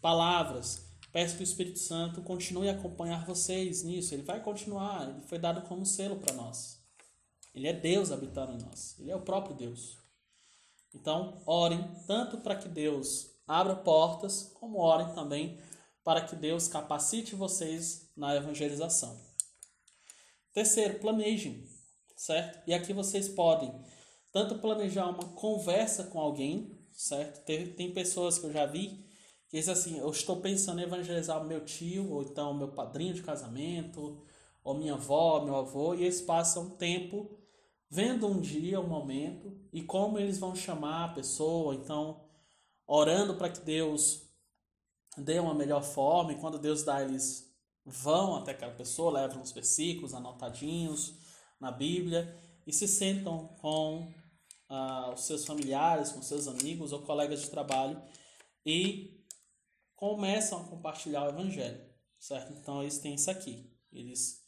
[0.01, 0.87] palavras.
[1.11, 4.13] Peço que o Espírito Santo continue a acompanhar vocês nisso.
[4.13, 6.81] Ele vai continuar, ele foi dado como selo para nós.
[7.53, 9.97] Ele é Deus habitando em nós, ele é o próprio Deus.
[10.93, 15.59] Então, orem tanto para que Deus abra portas, como orem também
[16.03, 19.26] para que Deus capacite vocês na evangelização.
[20.57, 21.63] Terceiro, planejem,
[22.15, 22.67] certo?
[22.67, 23.71] E aqui vocês podem
[24.31, 27.45] tanto planejar uma conversa com alguém, certo?
[27.45, 29.05] Tem, tem pessoas que eu já vi
[29.47, 33.21] que dizem assim: eu estou pensando em evangelizar meu tio, ou então meu padrinho de
[33.21, 34.25] casamento,
[34.63, 37.37] ou minha avó, meu avô, e eles passam tempo
[37.87, 42.25] vendo um dia, um momento, e como eles vão chamar a pessoa, então
[42.87, 44.23] orando para que Deus
[45.19, 47.47] dê uma melhor forma, e quando Deus dá, eles
[47.87, 51.13] vão até aquela pessoa, levam os versículos anotadinhos
[51.57, 54.13] na Bíblia e se sentam com
[54.67, 58.01] ah, os seus familiares, com seus amigos ou colegas de trabalho
[58.65, 59.23] e
[59.95, 61.81] começam a compartilhar o Evangelho,
[62.19, 62.51] certo?
[62.51, 64.45] Então eles têm isso aqui, eles,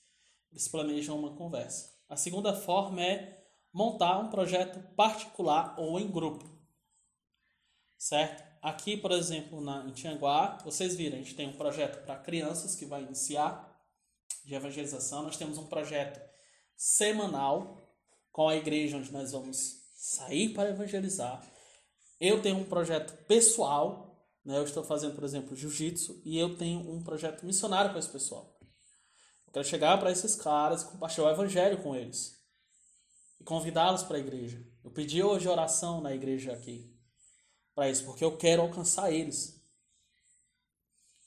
[0.52, 1.98] eles planejam uma conversa.
[2.10, 6.46] A segunda forma é montar um projeto particular ou em grupo,
[7.98, 8.49] certo?
[8.62, 12.76] Aqui, por exemplo, na, em Tianguá, vocês viram, a gente tem um projeto para crianças
[12.76, 13.66] que vai iniciar
[14.44, 15.24] de evangelização.
[15.24, 16.20] Nós temos um projeto
[16.76, 17.78] semanal
[18.32, 21.42] com a igreja onde nós vamos sair para evangelizar.
[22.20, 24.58] Eu tenho um projeto pessoal, né?
[24.58, 28.58] eu estou fazendo, por exemplo, jiu-jitsu, e eu tenho um projeto missionário com esse pessoal.
[29.48, 32.38] Eu quero chegar para esses caras e compartilhar o evangelho com eles.
[33.40, 34.62] E convidá-los para a igreja.
[34.84, 36.89] Eu pedi hoje oração na igreja aqui
[37.80, 39.58] para isso, porque eu quero alcançar eles.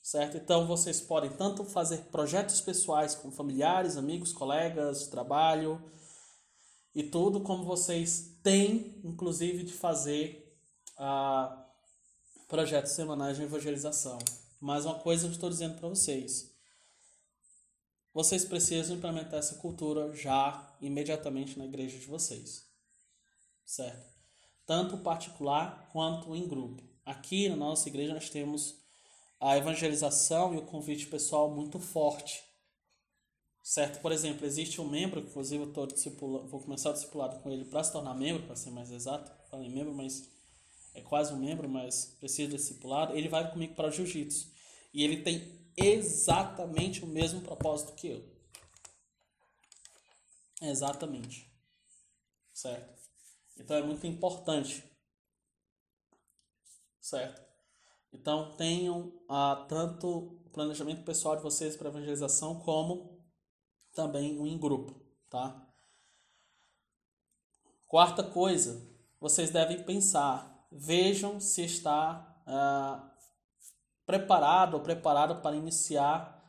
[0.02, 0.36] Certo?
[0.36, 5.82] Então vocês podem tanto fazer projetos pessoais com familiares, amigos, colegas trabalho
[6.94, 10.54] e tudo, como vocês têm, inclusive, de fazer
[10.98, 11.66] ah,
[12.48, 14.18] projetos semanais de evangelização.
[14.60, 16.54] Mas uma coisa eu estou dizendo para vocês:
[18.12, 22.66] vocês precisam implementar essa cultura já, imediatamente na igreja de vocês.
[23.64, 24.11] Certo?
[24.66, 26.82] Tanto particular quanto em grupo.
[27.04, 28.76] Aqui na nossa igreja nós temos
[29.40, 32.42] a evangelização e o convite pessoal muito forte.
[33.62, 34.00] Certo?
[34.00, 35.72] Por exemplo, existe um membro, inclusive eu
[36.46, 39.30] vou começar o discipulado com ele para se tornar membro, para ser mais exato.
[39.50, 40.28] Falei membro, mas
[40.94, 43.16] é quase um membro, mas precisa de discipulado.
[43.16, 44.50] Ele vai comigo para o jiu-jitsu.
[44.92, 48.24] E ele tem exatamente o mesmo propósito que eu.
[50.60, 51.50] Exatamente.
[52.52, 53.01] Certo?
[53.56, 54.84] Então é muito importante.
[57.00, 57.42] Certo?
[58.12, 63.20] Então tenham ah, tanto o planejamento pessoal de vocês para evangelização como
[63.94, 64.94] também o em grupo,
[65.28, 65.66] tá?
[67.88, 68.86] Quarta coisa,
[69.20, 73.10] vocês devem pensar, vejam se está ah,
[74.06, 76.40] preparado ou preparado para iniciar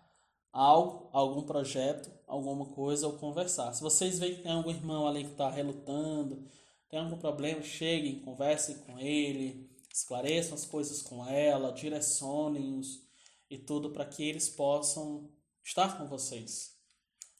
[0.51, 3.73] algo, algum projeto, alguma coisa ou conversar.
[3.73, 6.47] Se vocês veem que tem algum irmão ali que está relutando,
[6.93, 13.01] tem algum problema, cheguem, conversem com ele, esclareçam as coisas com ela, direcionem-os
[13.49, 15.27] e tudo para que eles possam
[15.63, 16.77] estar com vocês.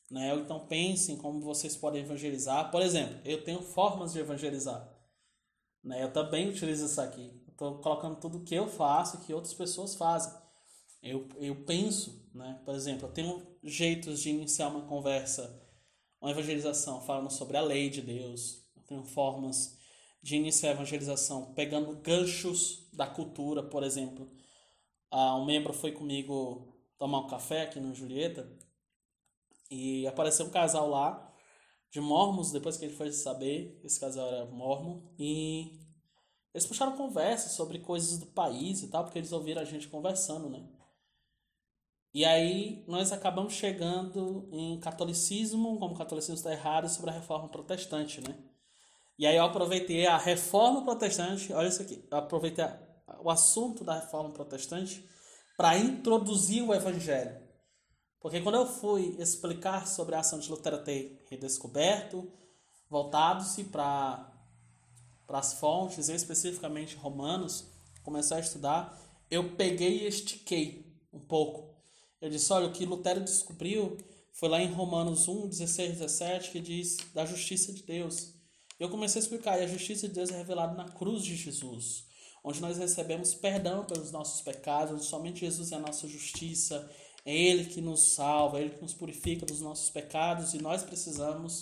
[0.10, 0.34] Né?
[0.34, 2.72] Então pensem como vocês podem evangelizar.
[2.72, 4.92] Por exemplo, eu tenho formas de evangelizar.
[5.84, 6.02] Né?
[6.02, 7.40] Eu também utilizo isso aqui.
[7.48, 10.34] Estou colocando tudo que eu faço que outras pessoas fazem.
[11.00, 12.60] Eu, eu penso, né?
[12.66, 15.62] por exemplo, eu tenho jeitos de iniciar uma conversa,
[16.20, 18.63] uma evangelização falando sobre a lei de Deus.
[18.88, 19.78] Tenho formas
[20.22, 24.30] de iniciar a evangelização pegando ganchos da cultura, por exemplo.
[25.12, 28.50] Ah, um membro foi comigo tomar um café aqui no Julieta
[29.70, 31.34] e apareceu um casal lá
[31.92, 35.80] de mormons, depois que ele foi saber, esse casal era mormon, e
[36.52, 40.50] eles puxaram conversa sobre coisas do país e tal, porque eles ouviram a gente conversando,
[40.50, 40.68] né?
[42.14, 47.50] E aí nós acabamos chegando em catolicismo, como o catolicismo está errado, sobre a reforma
[47.50, 48.38] protestante, né?
[49.18, 52.66] E aí eu aproveitei a reforma protestante, olha isso aqui, eu aproveitei
[53.20, 55.08] o assunto da reforma protestante
[55.56, 57.42] para introduzir o evangelho.
[58.20, 62.32] Porque quando eu fui explicar sobre a ação de Lutero ter redescoberto,
[62.90, 64.32] voltado-se para
[65.28, 67.70] as fontes, especificamente Romanos,
[68.02, 69.00] comecei a estudar,
[69.30, 71.76] eu peguei e estiquei um pouco.
[72.22, 73.98] Eu disse, olha, o que Lutero descobriu
[74.32, 78.34] foi lá em Romanos 1, 16, 17, que diz da justiça de Deus.
[78.80, 82.06] Eu comecei a explicar, e a justiça de Deus é revelada na cruz de Jesus,
[82.44, 86.90] onde nós recebemos perdão pelos nossos pecados, onde somente Jesus é a nossa justiça,
[87.26, 90.84] é Ele que nos salva, é Ele que nos purifica dos nossos pecados e nós
[90.84, 91.62] precisamos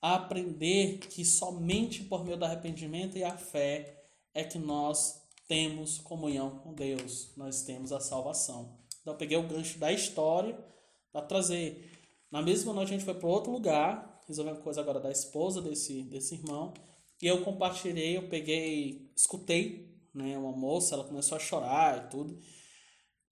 [0.00, 6.58] aprender que somente por meio do arrependimento e a fé é que nós temos comunhão
[6.58, 8.76] com Deus, nós temos a salvação.
[9.00, 10.58] Então eu peguei o gancho da história
[11.12, 11.90] para trazer.
[12.30, 16.02] Na mesma noite a gente foi para outro lugar, resolvendo coisa agora da esposa desse,
[16.04, 16.72] desse irmão,
[17.20, 22.38] e eu compartilhei, eu peguei, escutei, né, uma moça, ela começou a chorar e tudo.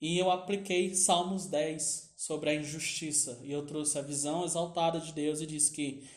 [0.00, 3.40] E eu apliquei Salmos 10 sobre a injustiça.
[3.42, 6.08] E eu trouxe a visão exaltada de Deus e disse que,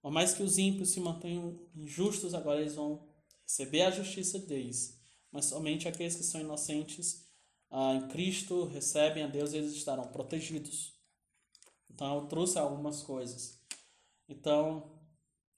[0.00, 3.06] por mais que os ímpios se mantenham injustos, agora eles vão
[3.42, 4.94] receber a justiça de Deus.
[5.30, 7.28] Mas somente aqueles que são inocentes
[7.70, 10.94] ah, em Cristo recebem a Deus e eles estarão protegidos.
[11.90, 13.57] Então eu trouxe algumas coisas.
[14.28, 14.98] Então,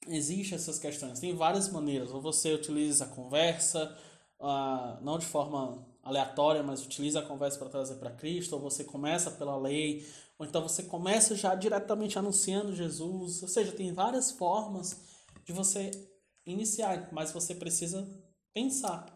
[0.06, 1.20] existem essas questões.
[1.20, 2.10] Tem várias maneiras.
[2.10, 3.96] Ou você utiliza a conversa,
[4.38, 8.84] uh, não de forma aleatória, mas utiliza a conversa para trazer para Cristo, ou você
[8.84, 10.06] começa pela lei,
[10.38, 13.42] ou então você começa já diretamente anunciando Jesus.
[13.42, 15.00] Ou seja, tem várias formas
[15.44, 15.90] de você
[16.46, 18.08] iniciar, mas você precisa
[18.52, 19.06] pensar.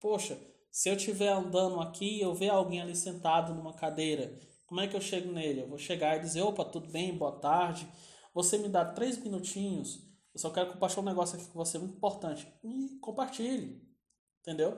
[0.00, 0.38] Poxa,
[0.70, 4.94] se eu estiver andando aqui, eu ver alguém ali sentado numa cadeira, como é que
[4.94, 5.62] eu chego nele?
[5.62, 7.88] Eu vou chegar e dizer, opa, tudo bem, boa tarde.
[8.34, 10.00] Você me dá três minutinhos,
[10.34, 12.46] eu só quero compartilhar um negócio aqui com você muito importante.
[12.62, 13.82] E compartilhe.
[14.40, 14.76] Entendeu?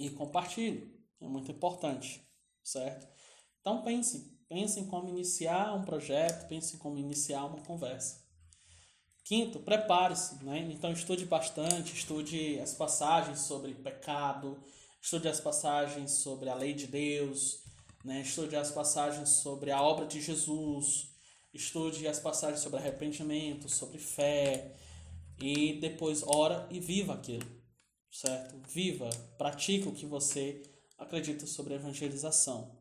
[0.00, 0.98] e compartilhe.
[1.20, 2.26] É muito importante,
[2.64, 3.06] certo?
[3.60, 8.24] Então pense, pense em como iniciar um projeto, pense em como iniciar uma conversa.
[9.22, 10.60] Quinto, prepare-se, né?
[10.72, 14.58] Então estude bastante, estude as passagens sobre pecado,
[15.00, 17.62] estude as passagens sobre a lei de Deus,
[18.02, 18.22] né?
[18.22, 21.09] Estude as passagens sobre a obra de Jesus,
[21.52, 24.74] estude as passagens sobre arrependimento, sobre fé
[25.40, 27.60] e depois ora e viva aquilo
[28.10, 28.58] certo?
[28.68, 30.62] Viva, pratique o que você
[30.98, 32.78] acredita sobre evangelização.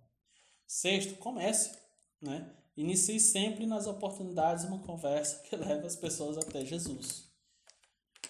[0.65, 1.77] Sexto, comece,
[2.21, 2.55] né?
[2.75, 7.29] Inicie sempre nas oportunidades uma conversa que leva as pessoas até Jesus.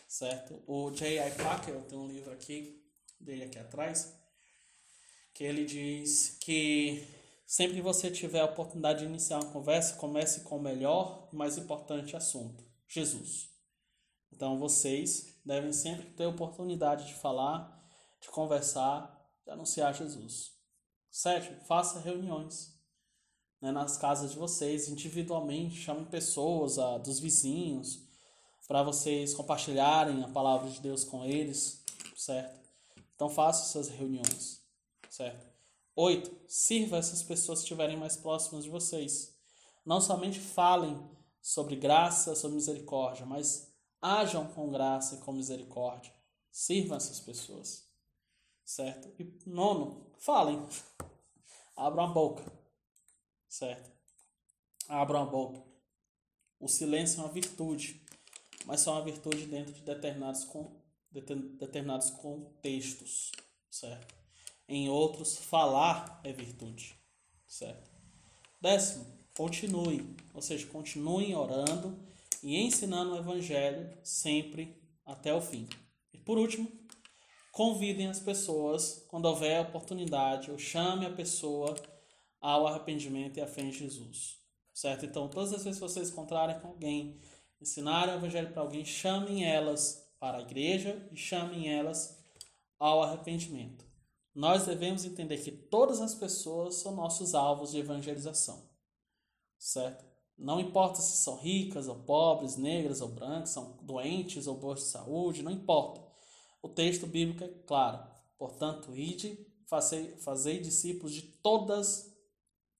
[0.08, 0.62] Certo?
[0.66, 1.32] O J.I.
[1.32, 2.84] Packer tem um livro aqui,
[3.20, 4.14] dele aqui atrás,
[5.34, 7.06] que ele diz que
[7.50, 11.36] sempre que você tiver a oportunidade de iniciar uma conversa, comece com o melhor e
[11.36, 13.50] mais importante assunto, Jesus.
[14.32, 17.84] Então vocês devem sempre ter oportunidade de falar,
[18.22, 20.52] de conversar, de anunciar Jesus.
[21.10, 22.80] Sétimo, faça reuniões
[23.60, 28.08] né, nas casas de vocês, individualmente, chame pessoas a, dos vizinhos
[28.68, 31.84] para vocês compartilharem a palavra de Deus com eles,
[32.16, 32.60] certo?
[33.16, 34.62] Então faça essas reuniões,
[35.10, 35.49] certo?
[36.02, 39.36] Oito, sirva essas pessoas que estiverem mais próximas de vocês.
[39.86, 40.98] Não somente falem
[41.42, 43.70] sobre graça, sobre misericórdia, mas
[44.02, 46.14] Ajam com graça e com misericórdia.
[46.50, 47.86] Sirvam essas pessoas.
[48.64, 49.12] Certo?
[49.22, 50.66] E nono, falem.
[51.76, 52.50] Abram a boca.
[53.50, 53.92] Certo?
[54.88, 55.62] Abram a boca.
[56.60, 58.06] O silêncio é uma virtude,
[58.66, 60.48] mas só uma virtude dentro de determinados,
[61.12, 63.32] determinados contextos.
[63.70, 64.19] Certo?
[64.72, 66.96] Em outros, falar é virtude.
[67.48, 67.90] Certo?
[68.62, 70.16] Décimo, continue.
[70.32, 71.98] Ou seja, continuem orando
[72.44, 75.68] e ensinando o Evangelho sempre até o fim.
[76.14, 76.72] E por último,
[77.52, 81.74] convidem as pessoas, quando houver oportunidade, ou chame a pessoa
[82.40, 84.38] ao arrependimento e à fé em Jesus.
[84.72, 85.04] Certo?
[85.04, 87.20] Então, todas as vezes que vocês encontrarem com alguém,
[87.60, 92.24] ensinarem o evangelho para alguém, chamem elas para a igreja e chamem elas
[92.78, 93.89] ao arrependimento.
[94.40, 98.70] Nós devemos entender que todas as pessoas são nossos alvos de evangelização.
[99.58, 100.06] Certo?
[100.38, 104.86] Não importa se são ricas ou pobres, negras ou brancas, são doentes ou boas de
[104.86, 106.02] saúde, não importa.
[106.62, 108.02] O texto bíblico é claro.
[108.38, 112.10] Portanto, ide, fazei, fazei discípulos de todas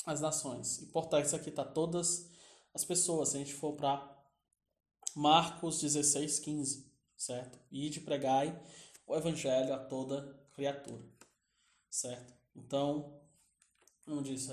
[0.06, 0.82] as nações.
[0.82, 2.32] E portanto, isso aqui está todas
[2.74, 3.30] as pessoas.
[3.30, 4.18] Se a gente for para
[5.14, 7.60] Marcos 16, 15, certo?
[7.70, 8.58] Ide, pregai
[9.06, 11.04] o evangelho a toda criatura,
[11.90, 12.34] certo?
[12.56, 13.20] Então,
[14.06, 14.52] como disse,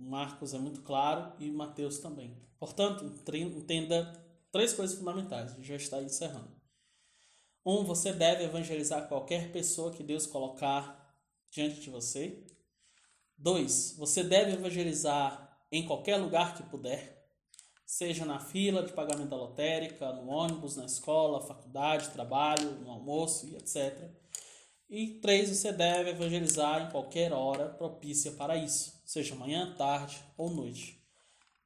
[0.00, 2.36] Marcos é muito claro e Mateus também.
[2.58, 4.12] Portanto, entenda
[4.50, 5.52] três coisas fundamentais.
[5.52, 6.58] A gente já está encerrando.
[7.64, 11.14] Um, você deve evangelizar qualquer pessoa que Deus colocar
[11.50, 12.44] diante de você.
[13.36, 17.28] Dois, você deve evangelizar em qualquer lugar que puder,
[17.84, 23.46] seja na fila de pagamento da lotérica, no ônibus, na escola, faculdade, trabalho, no almoço
[23.46, 24.10] e etc.
[24.90, 30.48] E três, você deve evangelizar em qualquer hora propícia para isso, seja manhã, tarde ou
[30.48, 30.98] noite.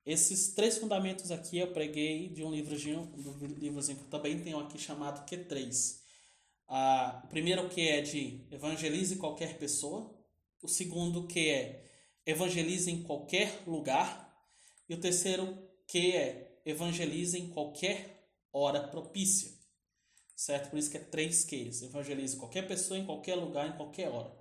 [0.05, 4.59] Esses três fundamentos aqui eu preguei de um livrozinho, um livrozinho que eu também tenho
[4.59, 6.01] aqui chamado Q3.
[6.67, 10.13] Ah, o primeiro que é de evangelize qualquer pessoa,
[10.61, 11.85] o segundo que é
[12.27, 14.37] evangelize em qualquer lugar
[14.89, 15.57] e o terceiro
[15.87, 19.62] que é evangelize em qualquer hora propícia.
[20.45, 20.71] Certo?
[20.71, 21.83] Por isso que é três Qs.
[21.83, 24.33] Evangelize qualquer pessoa em qualquer lugar, em qualquer hora.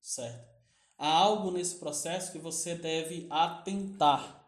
[0.00, 0.56] Certo?
[0.98, 4.46] Há algo nesse processo que você deve atentar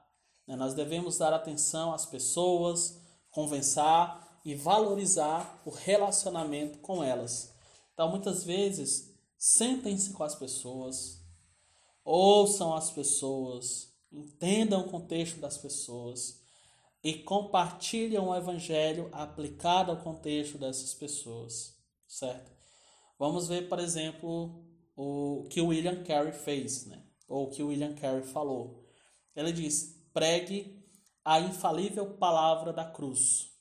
[0.49, 0.57] né?
[0.57, 2.99] Nós devemos dar atenção às pessoas,
[3.31, 7.53] conversar e valorizar o relacionamento com elas.
[7.93, 11.23] Então, muitas vezes, sentem-se com as pessoas,
[12.03, 16.38] ouçam as pessoas, entendam o contexto das pessoas
[17.03, 21.77] e compartilham o evangelho aplicado ao contexto dessas pessoas,
[22.07, 22.51] certo?
[23.19, 24.65] Vamos ver, por exemplo,
[24.97, 27.05] o que o William Carey fez, né?
[27.29, 28.85] Ou o que o William Carey falou.
[29.35, 30.85] Ele diz: pregue
[31.25, 33.53] a infalível palavra da cruz.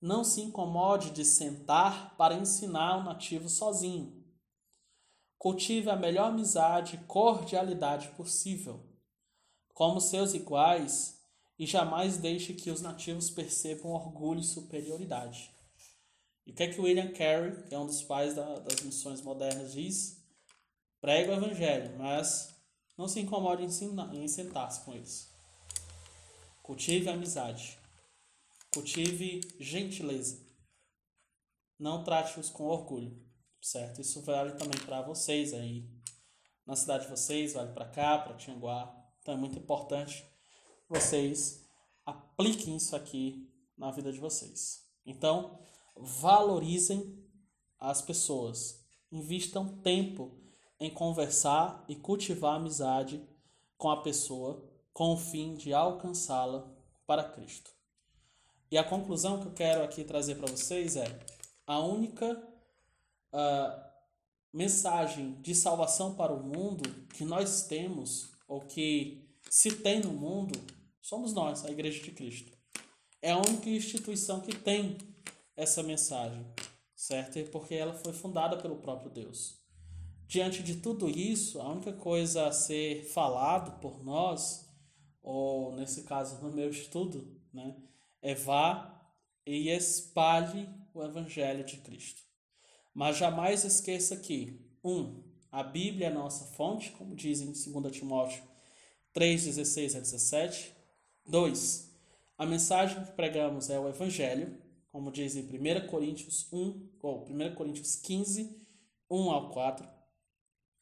[0.00, 4.24] Não se incomode de sentar para ensinar o nativo sozinho.
[5.36, 8.88] Cultive a melhor amizade e cordialidade possível,
[9.74, 11.17] como seus iguais,
[11.58, 15.50] e jamais deixe que os nativos percebam orgulho e superioridade.
[16.46, 19.20] E o que é que William Carey, que é um dos pais da, das missões
[19.20, 20.22] modernas, diz?
[21.00, 22.54] Prega o evangelho, mas
[22.96, 25.30] não se incomode em, em sentar-se com eles.
[26.62, 27.78] Cultive amizade.
[28.72, 30.46] Cultive gentileza.
[31.78, 33.16] Não trate-os com orgulho,
[33.60, 34.00] certo?
[34.00, 35.88] Isso vale também para vocês aí.
[36.66, 38.94] Na cidade de vocês, vale para cá, para Tianguá.
[39.20, 40.24] Então é muito importante
[40.88, 41.64] vocês
[42.04, 44.84] apliquem isso aqui na vida de vocês.
[45.04, 45.58] Então,
[45.96, 47.22] valorizem
[47.78, 48.84] as pessoas.
[49.10, 50.32] Invistam tempo
[50.80, 53.22] em conversar e cultivar amizade
[53.76, 54.68] com a pessoa
[54.98, 56.68] com o fim de alcançá-la
[57.06, 57.70] para Cristo.
[58.68, 61.20] E a conclusão que eu quero aqui trazer para vocês é:
[61.64, 62.32] a única
[63.32, 63.80] uh,
[64.52, 66.82] mensagem de salvação para o mundo
[67.14, 70.58] que nós temos, ou que se tem no mundo,
[71.08, 72.52] somos nós, a Igreja de Cristo.
[73.22, 74.98] É a única instituição que tem
[75.56, 76.44] essa mensagem,
[76.94, 77.42] certo?
[77.50, 79.58] Porque ela foi fundada pelo próprio Deus.
[80.26, 84.68] Diante de tudo isso, a única coisa a ser falado por nós,
[85.22, 87.74] ou nesse caso no meu estudo, né,
[88.20, 88.94] é vá
[89.46, 92.20] e espalhe o Evangelho de Cristo.
[92.92, 97.96] Mas jamais esqueça que, um, a Bíblia é a nossa fonte, como diz em 2
[97.96, 98.42] Timóteo
[99.14, 100.77] 3, 16 a 17.
[101.28, 101.90] 2.
[102.36, 104.56] A mensagem que pregamos é o Evangelho,
[104.90, 108.56] como diz em 1 Coríntios 1, ou 1 Coríntios 15,
[109.10, 109.98] 1 ao 4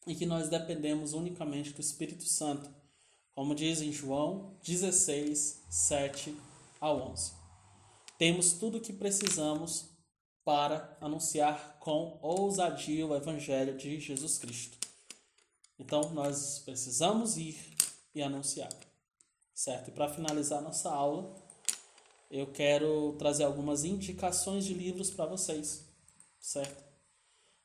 [0.06, 2.70] e que nós dependemos unicamente do Espírito Santo,
[3.34, 6.36] como diz em João 16, 7
[6.80, 7.32] a 11.
[8.16, 9.90] Temos tudo o que precisamos
[10.44, 14.78] para anunciar com ousadia o Evangelho de Jesus Cristo.
[15.78, 17.58] Então, nós precisamos ir
[18.14, 18.70] e anunciar,
[19.56, 19.88] certo?
[19.88, 21.34] E para finalizar nossa aula,
[22.30, 25.88] eu quero trazer algumas indicações de livros para vocês,
[26.38, 26.84] certo?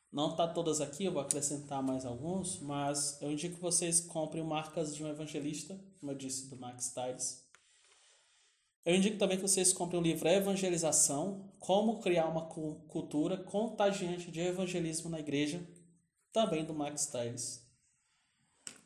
[0.10, 4.44] Não tá todas aqui, eu vou acrescentar mais alguns, mas eu indico que vocês comprem
[4.44, 7.46] Marcas de um Evangelista, como eu disse, do Max Stiles.
[8.86, 14.40] Eu indico também que vocês comprem o livro Evangelização, Como Criar uma Cultura Contagiante de
[14.40, 15.62] Evangelismo na Igreja,
[16.32, 17.61] também do Max Telles.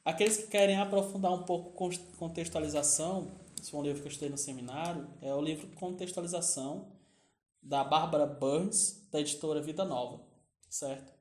[0.05, 4.37] Aqueles que querem aprofundar um pouco contextualização, esse é um livro que eu estudei no
[4.37, 6.91] seminário, é o livro Contextualização,
[7.61, 10.21] da Bárbara Burns, da editora Vida Nova,
[10.69, 11.11] certo?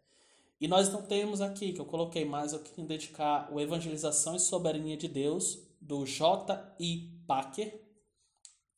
[0.61, 4.41] E nós não temos aqui, que eu coloquei mais, eu queria dedicar o Evangelização e
[4.41, 6.77] Soberania de Deus, do J.
[6.79, 7.11] I.
[7.27, 7.85] Packer,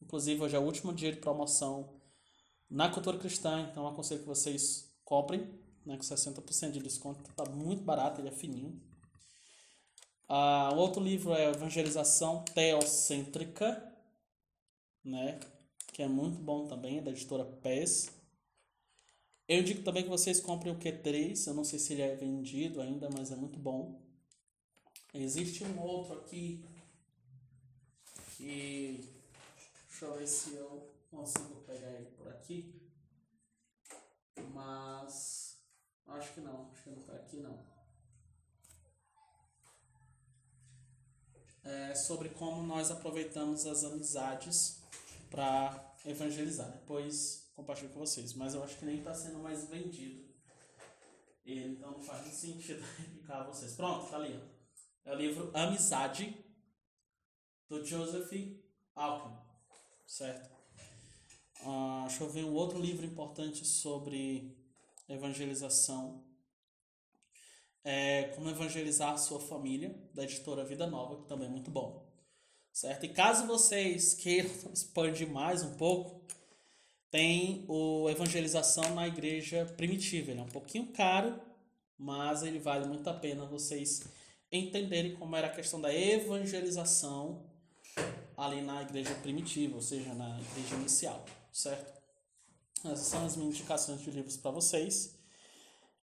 [0.07, 2.01] Inclusive, hoje é o último dia de promoção
[2.71, 5.41] na cultura cristã, então aconselho que vocês comprem,
[5.85, 7.29] né, com 60% de desconto.
[7.29, 8.81] Está muito barato, ele é fininho.
[10.29, 13.93] Ah, o outro livro é Evangelização Teocêntrica,
[15.05, 15.39] né,
[15.93, 18.11] que é muito bom também, é da editora PES.
[19.49, 22.81] Eu indico também que vocês comprem o Q3, eu não sei se ele é vendido
[22.81, 24.01] ainda, mas é muito bom.
[25.15, 26.65] Existe um outro aqui
[28.37, 29.17] que
[29.99, 32.87] Deixa eu ver se eu consigo pegar ele por aqui.
[34.53, 35.59] Mas
[36.07, 37.76] acho que não, acho que não está aqui não.
[41.67, 44.81] É sobre como nós aproveitamos as amizades
[45.31, 46.71] para evangelizar.
[46.71, 50.25] Depois compartilho com vocês, mas eu acho que nem está sendo mais vendido.
[51.45, 53.75] Ele, então não faz sentido explicar a vocês.
[53.75, 54.41] Pronto, tá ali.
[54.41, 55.11] Ó.
[55.11, 56.45] É o livro Amizade
[57.69, 58.33] do Joseph
[58.95, 59.47] Alckmin
[60.07, 60.49] certo?
[61.63, 64.57] Ah, deixa eu ver um outro livro importante sobre
[65.09, 66.25] evangelização.
[67.89, 72.05] É Como Evangelizar Sua Família, da editora Vida Nova, que também é muito bom.
[72.73, 73.07] Certo?
[73.07, 76.21] E caso vocês queiram expandir mais um pouco,
[77.13, 80.33] tem o Evangelização na Igreja Primitiva.
[80.33, 81.41] Ele é um pouquinho caro,
[81.97, 84.03] mas ele vale muito a pena vocês
[84.51, 87.45] entenderem como era a questão da evangelização
[88.37, 92.03] ali na igreja primitiva, ou seja, na igreja inicial, certo?
[92.85, 95.16] Essas são as minhas indicações de livros para vocês.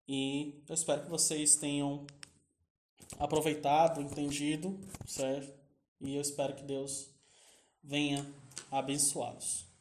[0.08, 2.06] E eu espero que vocês tenham
[3.18, 5.54] aproveitado, entendido, certo?
[6.02, 7.10] E eu espero que Deus
[7.82, 8.26] venha
[8.70, 9.73] abençoá-los.